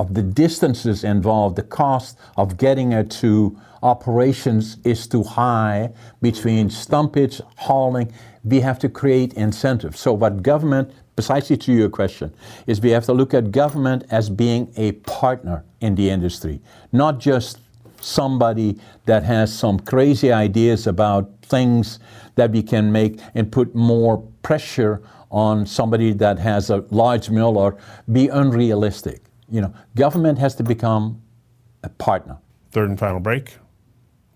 of 0.00 0.14
the 0.14 0.22
distances 0.22 1.04
involved, 1.04 1.54
the 1.54 1.62
cost 1.62 2.18
of 2.36 2.56
getting 2.56 2.90
it 2.90 3.08
to 3.22 3.56
operations 3.84 4.78
is 4.82 5.06
too 5.06 5.22
high 5.22 5.92
between 6.20 6.68
stumpage, 6.70 7.40
hauling. 7.54 8.12
We 8.42 8.58
have 8.62 8.80
to 8.80 8.88
create 8.88 9.34
incentives. 9.34 10.00
So, 10.00 10.12
what 10.12 10.42
government 10.42 10.90
precisely 11.20 11.54
to 11.54 11.70
your 11.70 11.90
question, 11.90 12.32
is 12.66 12.80
we 12.80 12.88
have 12.88 13.04
to 13.04 13.12
look 13.12 13.34
at 13.34 13.52
government 13.52 14.04
as 14.10 14.30
being 14.30 14.72
a 14.76 14.92
partner 14.92 15.62
in 15.82 15.94
the 15.94 16.08
industry, 16.08 16.58
not 16.92 17.18
just 17.18 17.58
somebody 18.00 18.78
that 19.04 19.22
has 19.22 19.52
some 19.52 19.78
crazy 19.78 20.32
ideas 20.32 20.86
about 20.86 21.30
things 21.42 21.98
that 22.36 22.50
we 22.50 22.62
can 22.62 22.90
make 22.90 23.20
and 23.34 23.52
put 23.52 23.74
more 23.74 24.16
pressure 24.42 25.02
on 25.30 25.66
somebody 25.66 26.14
that 26.14 26.38
has 26.38 26.70
a 26.70 26.82
large 26.90 27.28
mill 27.28 27.58
or 27.58 27.76
be 28.10 28.28
unrealistic. 28.28 29.20
You 29.50 29.60
know, 29.60 29.74
government 29.96 30.38
has 30.38 30.54
to 30.54 30.62
become 30.62 31.20
a 31.82 31.90
partner. 31.90 32.38
Third 32.72 32.88
and 32.88 32.98
final 32.98 33.20
break. 33.20 33.58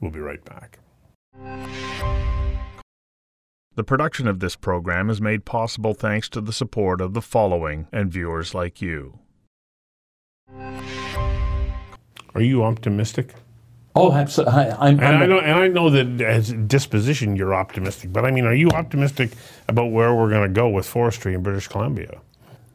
We'll 0.03 0.11
be 0.11 0.20
right 0.20 0.44
back. 0.44 0.79
The 3.76 3.82
production 3.84 4.28
of 4.28 4.38
this 4.38 4.54
program 4.54 5.10
is 5.10 5.20
made 5.20 5.44
possible 5.44 5.94
thanks 5.94 6.28
to 6.28 6.40
the 6.40 6.52
support 6.52 7.00
of 7.00 7.12
the 7.12 7.20
following 7.20 7.88
and 7.92 8.10
viewers 8.10 8.54
like 8.54 8.80
you. 8.80 9.18
Are 12.34 12.40
you 12.40 12.62
optimistic? 12.62 13.34
Oh, 13.96 14.12
absolutely. 14.12 14.54
I, 14.54 14.88
am 14.90 15.00
and, 15.00 15.22
I 15.22 15.26
know, 15.26 15.38
and 15.38 15.58
I 15.58 15.68
know 15.68 15.90
that 15.90 16.20
as 16.20 16.52
disposition 16.52 17.34
you're 17.34 17.54
optimistic, 17.54 18.12
but 18.12 18.24
I 18.24 18.30
mean, 18.30 18.44
are 18.44 18.54
you 18.54 18.68
optimistic 18.70 19.32
about 19.68 19.87
where 19.87 20.14
we're 20.14 20.30
going 20.30 20.48
to 20.48 20.54
go 20.54 20.68
with 20.68 20.87
forestry 20.87 21.34
in 21.34 21.42
British 21.42 21.66
Columbia? 21.66 22.20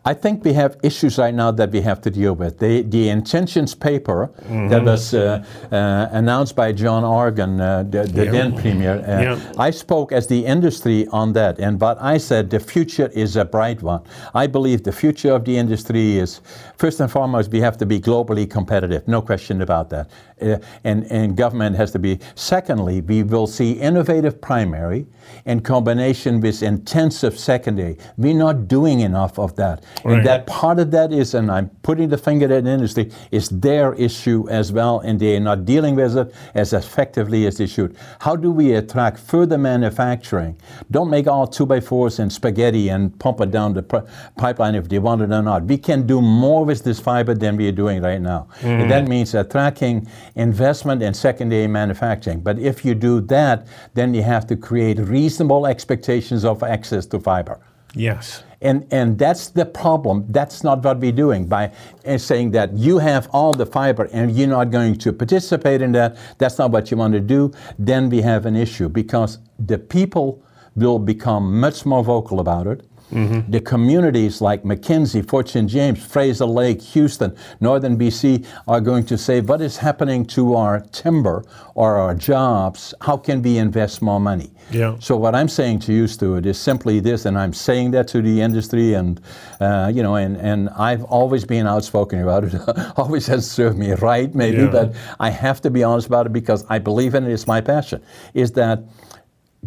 I 0.05 0.13
think 0.13 0.45
we 0.45 0.53
have 0.53 0.77
issues 0.81 1.17
right 1.17 1.33
now 1.33 1.51
that 1.51 1.71
we 1.71 1.81
have 1.81 1.99
to 2.01 2.09
deal 2.09 2.33
with. 2.33 2.57
The, 2.57 2.83
the 2.83 3.09
intentions 3.09 3.75
paper 3.75 4.31
mm-hmm. 4.43 4.69
that 4.69 4.85
was 4.85 5.13
uh, 5.13 5.43
uh, 5.71 6.07
announced 6.11 6.55
by 6.55 6.71
John 6.71 7.03
Horgan, 7.03 7.59
uh, 7.59 7.83
the, 7.83 8.03
the 8.03 8.25
yeah. 8.25 8.31
then 8.31 8.57
premier, 8.57 9.03
uh, 9.05 9.21
yeah. 9.21 9.53
I 9.57 9.71
spoke 9.71 10.13
as 10.13 10.27
the 10.27 10.45
industry 10.45 11.05
on 11.07 11.33
that. 11.33 11.59
And 11.59 11.77
but 11.77 12.01
I 12.01 12.17
said 12.17 12.49
the 12.49 12.61
future 12.61 13.07
is 13.13 13.35
a 13.35 13.43
bright 13.43 13.81
one. 13.83 14.01
I 14.33 14.47
believe 14.47 14.83
the 14.83 14.93
future 14.93 15.33
of 15.33 15.43
the 15.43 15.57
industry 15.57 16.17
is, 16.17 16.39
first 16.77 17.01
and 17.01 17.11
foremost, 17.11 17.51
we 17.51 17.59
have 17.59 17.77
to 17.79 17.85
be 17.85 17.99
globally 17.99 18.49
competitive. 18.49 19.05
No 19.05 19.21
question 19.21 19.61
about 19.61 19.89
that. 19.89 20.09
Uh, 20.41 20.57
and, 20.85 21.03
and 21.11 21.35
government 21.35 21.75
has 21.75 21.91
to 21.91 21.99
be. 21.99 22.19
Secondly, 22.35 23.01
we 23.01 23.23
will 23.23 23.47
see 23.47 23.73
innovative 23.73 24.39
primary 24.39 25.05
in 25.45 25.59
combination 25.59 26.39
with 26.39 26.63
intensive 26.63 27.37
secondary. 27.37 27.97
We're 28.17 28.33
not 28.33 28.69
doing 28.69 29.01
enough 29.01 29.37
of 29.37 29.57
that. 29.57 29.83
Right. 30.03 30.17
And 30.17 30.25
that 30.25 30.47
part 30.47 30.79
of 30.79 30.91
that 30.91 31.11
is, 31.11 31.33
and 31.33 31.51
I'm 31.51 31.69
putting 31.83 32.09
the 32.09 32.17
finger 32.17 32.45
at 32.53 32.63
the 32.63 32.69
industry, 32.69 33.11
is 33.31 33.49
their 33.49 33.93
issue 33.95 34.47
as 34.49 34.71
well, 34.71 34.99
and 34.99 35.19
they 35.19 35.35
are 35.35 35.41
not 35.41 35.65
dealing 35.65 35.95
with 35.95 36.17
it 36.17 36.33
as 36.53 36.73
effectively 36.73 37.45
as 37.45 37.57
they 37.57 37.67
should. 37.67 37.95
How 38.19 38.35
do 38.35 38.51
we 38.51 38.73
attract 38.73 39.19
further 39.19 39.57
manufacturing? 39.57 40.57
Don't 40.91 41.09
make 41.09 41.27
all 41.27 41.47
two 41.47 41.65
by 41.65 41.79
fours 41.81 42.19
and 42.19 42.31
spaghetti 42.31 42.89
and 42.89 43.17
pump 43.19 43.41
it 43.41 43.51
down 43.51 43.73
the 43.73 43.83
pr- 43.83 43.97
pipeline 44.37 44.75
if 44.75 44.87
they 44.87 44.99
want 44.99 45.21
it 45.21 45.31
or 45.31 45.41
not. 45.41 45.63
We 45.63 45.77
can 45.77 46.07
do 46.07 46.21
more 46.21 46.63
with 46.65 46.83
this 46.83 46.99
fiber 46.99 47.33
than 47.33 47.57
we 47.57 47.67
are 47.67 47.73
doing 47.73 48.01
right 48.01 48.21
now. 48.21 48.47
And 48.61 48.89
that 48.89 49.05
mm. 49.05 49.09
means 49.09 49.33
attracting 49.33 50.07
investment 50.35 51.03
in 51.03 51.13
secondary 51.13 51.67
manufacturing. 51.67 52.39
But 52.39 52.59
if 52.59 52.85
you 52.85 52.95
do 52.95 53.21
that, 53.21 53.67
then 53.93 54.13
you 54.13 54.23
have 54.23 54.47
to 54.47 54.55
create 54.55 54.99
reasonable 54.99 55.67
expectations 55.67 56.45
of 56.45 56.63
access 56.63 57.05
to 57.07 57.19
fiber. 57.19 57.59
Yes. 57.93 58.43
And, 58.61 58.85
and 58.91 59.17
that's 59.17 59.49
the 59.49 59.65
problem. 59.65 60.25
That's 60.29 60.63
not 60.63 60.83
what 60.83 60.99
we're 60.99 61.13
doing 61.13 61.47
by 61.47 61.71
uh, 62.05 62.17
saying 62.17 62.51
that 62.51 62.77
you 62.77 62.97
have 62.97 63.29
all 63.31 63.53
the 63.53 63.65
fiber 63.65 64.09
and 64.11 64.35
you're 64.35 64.49
not 64.49 64.69
going 64.69 64.97
to 64.97 65.13
participate 65.13 65.81
in 65.81 65.93
that. 65.93 66.17
That's 66.37 66.57
not 66.57 66.71
what 66.71 66.91
you 66.91 66.97
want 66.97 67.13
to 67.13 67.21
do. 67.21 67.51
Then 67.77 68.09
we 68.09 68.21
have 68.21 68.45
an 68.45 68.55
issue 68.55 68.89
because 68.89 69.39
the 69.57 69.77
people 69.77 70.43
will 70.75 70.99
become 70.99 71.59
much 71.59 71.85
more 71.85 72.03
vocal 72.03 72.39
about 72.39 72.67
it. 72.67 72.85
The 73.11 73.61
communities 73.65 74.39
like 74.41 74.63
Mackenzie, 74.63 75.21
Fortune 75.23 75.67
James, 75.67 76.03
Fraser 76.05 76.45
Lake, 76.45 76.81
Houston, 76.93 77.35
Northern 77.59 77.97
BC 77.97 78.45
are 78.67 78.79
going 78.81 79.05
to 79.05 79.17
say, 79.17 79.41
What 79.41 79.61
is 79.61 79.77
happening 79.77 80.25
to 80.27 80.55
our 80.55 80.81
timber 80.91 81.43
or 81.73 81.97
our 81.97 82.13
jobs? 82.13 82.93
How 83.01 83.17
can 83.17 83.41
we 83.41 83.57
invest 83.57 84.01
more 84.01 84.19
money? 84.19 84.51
Yeah. 84.71 84.95
So 84.99 85.17
what 85.17 85.33
I'm 85.33 85.47
saying 85.49 85.79
to 85.79 85.93
you, 85.93 86.07
Stuart, 86.07 86.45
is 86.45 86.59
simply 86.59 86.99
this, 86.99 87.25
and 87.25 87.37
I'm 87.37 87.53
saying 87.53 87.91
that 87.91 88.07
to 88.09 88.21
the 88.21 88.41
industry, 88.41 88.93
and 88.93 89.19
uh, 89.59 89.91
you 89.93 90.03
know, 90.03 90.15
and, 90.15 90.37
and 90.37 90.69
I've 90.77 91.03
always 91.05 91.43
been 91.45 91.65
outspoken 91.65 92.21
about 92.21 92.43
it. 92.43 92.53
always 92.97 93.25
has 93.27 93.49
served 93.49 93.77
me 93.79 93.91
right, 93.93 94.33
maybe, 94.35 94.57
Yeah. 94.57 94.67
but 94.67 94.93
I 95.19 95.31
have 95.31 95.59
to 95.61 95.71
be 95.71 95.83
honest 95.83 96.05
about 96.07 96.27
it 96.27 96.33
because 96.33 96.63
I 96.69 96.77
believe 96.77 97.15
in 97.15 97.23
it. 97.23 97.31
It's 97.33 97.47
my 97.47 97.61
passion. 97.61 98.01
Is 98.35 98.51
that 98.51 98.83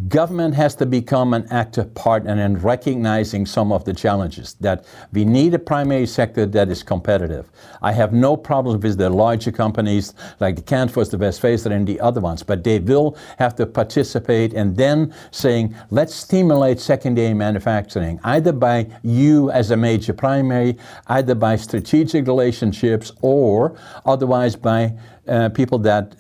government 0.09 0.55
has 0.55 0.75
to 0.77 0.87
become 0.87 1.35
an 1.35 1.47
active 1.51 1.95
partner 1.95 2.41
in 2.41 2.57
recognizing 2.57 3.45
some 3.45 3.71
of 3.71 3.85
the 3.85 3.93
challenges 3.93 4.55
that 4.55 4.87
we 5.13 5.25
need 5.25 5.53
a 5.53 5.59
primary 5.59 6.07
sector 6.07 6.47
that 6.47 6.71
is 6.71 6.83
competitive. 6.83 7.51
I 7.83 7.93
have 7.93 8.13
no 8.13 8.37
problem 8.37 8.81
with 8.81 8.97
the 8.97 9.11
larger 9.11 9.53
companies 9.53 10.15
like 10.41 10.57
the 10.57 10.63
Canfor's, 10.63 11.11
the 11.11 11.19
West 11.19 11.41
Fraser, 11.41 11.71
and 11.71 11.87
the 11.87 12.01
other 12.01 12.21
ones, 12.21 12.43
but 12.43 12.65
they 12.65 12.79
will 12.79 13.19
have 13.39 13.55
to 13.57 13.67
participate 13.67 14.55
and 14.55 14.77
then 14.77 15.15
saying, 15.31 15.75
let's 15.91 16.15
stimulate 16.15 16.81
secondary 16.81 17.35
manufacturing, 17.35 18.19
either 18.25 18.53
by 18.53 18.89
you 19.03 19.51
as 19.51 19.71
a 19.71 19.77
major 19.77 20.15
primary, 20.15 20.79
either 21.09 21.35
by 21.35 21.57
strategic 21.57 22.27
relationships, 22.27 23.13
or 23.21 23.77
otherwise 24.07 24.57
by 24.57 24.95
uh, 25.29 25.49
people 25.51 25.79
that 25.79 26.17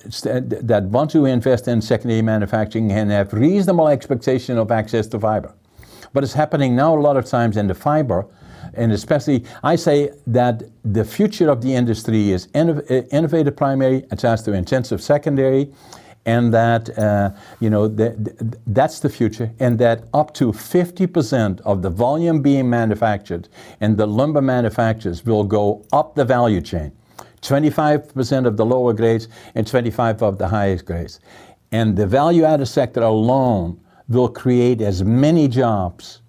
that 0.63 0.85
want 0.85 1.11
to 1.11 1.27
invest 1.27 1.69
in 1.69 1.81
secondary 1.83 2.23
manufacturing 2.23 2.93
and 2.93 3.11
have 3.11 3.33
reasonable 3.33 3.89
expectation 3.89 4.59
of 4.59 4.71
access 4.71 5.07
to 5.09 5.19
fiber. 5.19 5.53
But 6.13 6.25
it's 6.25 6.35
happening 6.35 6.77
now 6.77 6.97
a 6.97 7.01
lot 7.01 7.17
of 7.17 7.25
times 7.25 7.57
in 7.57 7.67
the 7.67 7.75
fiber, 7.75 8.27
and 8.75 8.93
especially 8.93 9.45
I 9.63 9.77
say 9.77 10.11
that 10.27 10.63
the 10.85 11.05
future 11.05 11.51
of 11.51 11.63
the 11.63 11.75
industry 11.75 12.31
is 12.31 12.49
uh, 12.55 13.03
innovative 13.11 13.57
primary 13.57 14.05
attached 14.11 14.45
to 14.45 14.53
intensive 14.53 15.03
secondary. 15.03 15.73
And 16.25 16.55
that 16.55 16.97
uh, 16.97 17.31
you 17.59 17.69
know 17.69 17.89
th- 17.89 18.15
th- 18.15 18.37
that's 18.69 19.01
the 19.01 19.09
future, 19.09 19.51
and 19.59 19.77
that 19.81 20.05
up 20.15 20.33
to 20.35 20.53
50% 20.53 21.61
of 21.63 21.83
the 21.83 21.91
volume 21.91 22.41
being 22.41 22.71
manufactured 22.71 23.49
in 23.81 23.97
the 23.97 24.07
lumber 24.07 24.41
manufacturers 24.41 25.27
will 25.27 25.43
go 25.43 25.85
up 25.93 26.15
the 26.15 26.25
value 26.25 26.61
chain. 26.61 26.93
25% 27.43 28.47
of 28.47 28.57
the 28.57 28.65
lower 28.65 28.93
grades 28.93 29.29
and 29.55 29.67
25 29.67 30.23
of 30.23 30.39
the 30.39 30.49
highest 30.49 30.85
grades. 30.85 31.21
And 31.73 31.97
the 31.97 32.07
value 32.07 32.45
added 32.45 32.67
sector 32.67 33.03
alone 33.03 33.81
will 34.09 34.29
create 34.29 34.81
as 34.81 35.03
many 35.03 35.49
jobs 35.49 36.21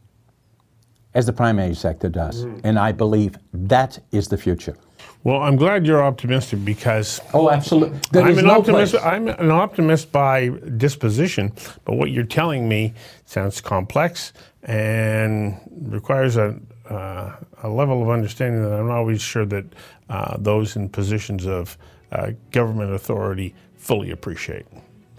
as 1.13 1.25
the 1.25 1.33
primary 1.33 1.75
sector 1.75 2.09
does. 2.09 2.43
Hmm. 2.43 2.57
And 2.63 2.79
I 2.79 2.91
believe 2.91 3.37
that 3.53 3.99
is 4.11 4.27
the 4.27 4.37
future. 4.37 4.75
Well, 5.23 5.41
I'm 5.41 5.55
glad 5.55 5.85
you're 5.85 6.03
optimistic 6.03 6.65
because 6.65 7.21
Oh, 7.33 7.49
absolutely. 7.49 7.99
There 8.11 8.23
I'm 8.23 8.31
is 8.31 8.37
an 8.39 8.45
no 8.47 8.59
optimist. 8.59 8.93
place. 8.93 9.03
I'm 9.05 9.27
an 9.29 9.51
optimist 9.51 10.11
by 10.11 10.49
disposition, 10.77 11.53
but 11.85 11.95
what 11.95 12.11
you're 12.11 12.25
telling 12.25 12.67
me 12.67 12.93
sounds 13.25 13.61
complex 13.61 14.33
and 14.63 15.57
requires 15.81 16.35
a 16.35 16.55
uh, 16.89 17.31
a 17.63 17.69
level 17.69 18.01
of 18.01 18.09
understanding 18.09 18.61
that 18.63 18.73
I'm 18.73 18.87
not 18.87 18.97
always 18.97 19.21
sure 19.21 19.45
that 19.45 19.65
uh, 20.09 20.37
those 20.37 20.75
in 20.75 20.89
positions 20.89 21.45
of 21.45 21.77
uh, 22.11 22.31
government 22.51 22.93
authority 22.93 23.55
fully 23.77 24.11
appreciate. 24.11 24.65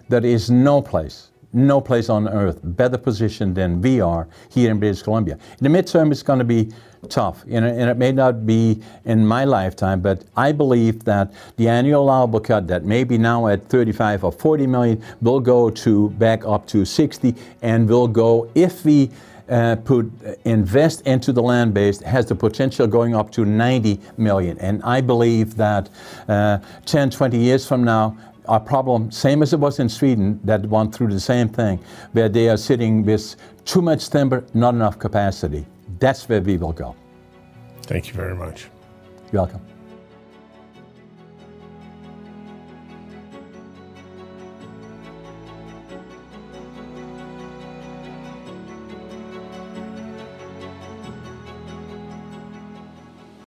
There 0.08 0.24
is 0.24 0.50
no 0.50 0.82
place, 0.82 1.30
no 1.52 1.80
place 1.80 2.08
on 2.08 2.28
earth 2.28 2.60
better 2.62 2.98
positioned 2.98 3.54
than 3.54 3.80
we 3.80 4.00
are 4.00 4.28
here 4.50 4.70
in 4.70 4.78
British 4.78 5.02
Columbia. 5.02 5.38
In 5.60 5.72
the 5.72 5.78
midterm, 5.78 6.12
it's 6.12 6.22
going 6.22 6.38
to 6.38 6.44
be 6.44 6.70
tough, 7.08 7.44
you 7.46 7.56
and 7.56 7.90
it 7.90 7.96
may 7.96 8.12
not 8.12 8.46
be 8.46 8.82
in 9.04 9.26
my 9.26 9.44
lifetime, 9.44 10.00
but 10.00 10.24
I 10.36 10.52
believe 10.52 11.04
that 11.04 11.32
the 11.56 11.68
annual 11.68 12.04
allowable 12.04 12.40
cut 12.40 12.66
that 12.68 12.84
may 12.84 13.04
be 13.04 13.18
now 13.18 13.46
at 13.48 13.62
35 13.68 14.24
or 14.24 14.32
40 14.32 14.66
million 14.66 15.02
will 15.20 15.40
go 15.40 15.70
to 15.70 16.10
back 16.10 16.44
up 16.46 16.66
to 16.68 16.84
60 16.84 17.34
and 17.62 17.88
will 17.88 18.08
go 18.08 18.50
if 18.54 18.84
we 18.84 19.10
uh, 19.48 19.76
put 19.76 20.10
invest 20.44 21.02
into 21.02 21.32
the 21.32 21.42
land 21.42 21.74
base 21.74 22.00
has 22.00 22.26
the 22.26 22.34
potential 22.34 22.86
going 22.86 23.14
up 23.14 23.30
to 23.32 23.44
90 23.44 24.00
million. 24.16 24.58
And 24.58 24.82
i 24.82 25.00
believe 25.00 25.56
that 25.56 25.90
uh, 26.28 26.58
10 26.86 27.10
20 27.10 27.38
years 27.38 27.66
from 27.66 27.84
now 27.84 28.16
our 28.46 28.60
problem 28.60 29.10
same 29.10 29.42
as 29.42 29.52
it 29.52 29.60
was 29.60 29.78
in 29.78 29.88
sweden 29.88 30.38
that 30.44 30.66
went 30.66 30.94
through 30.94 31.08
the 31.08 31.20
same 31.20 31.48
thing 31.48 31.78
where 32.12 32.28
they 32.28 32.48
are 32.48 32.58
sitting 32.58 33.04
with 33.04 33.36
too 33.64 33.82
much 33.82 34.10
timber 34.10 34.44
not 34.54 34.74
enough 34.74 34.98
capacity. 34.98 35.66
That's 35.98 36.28
where 36.28 36.40
we 36.40 36.56
will 36.56 36.72
go. 36.72 36.94
Thank 37.82 38.08
you 38.08 38.14
very 38.14 38.34
much. 38.34 38.68
you're 39.32 39.42
welcome 39.42 39.73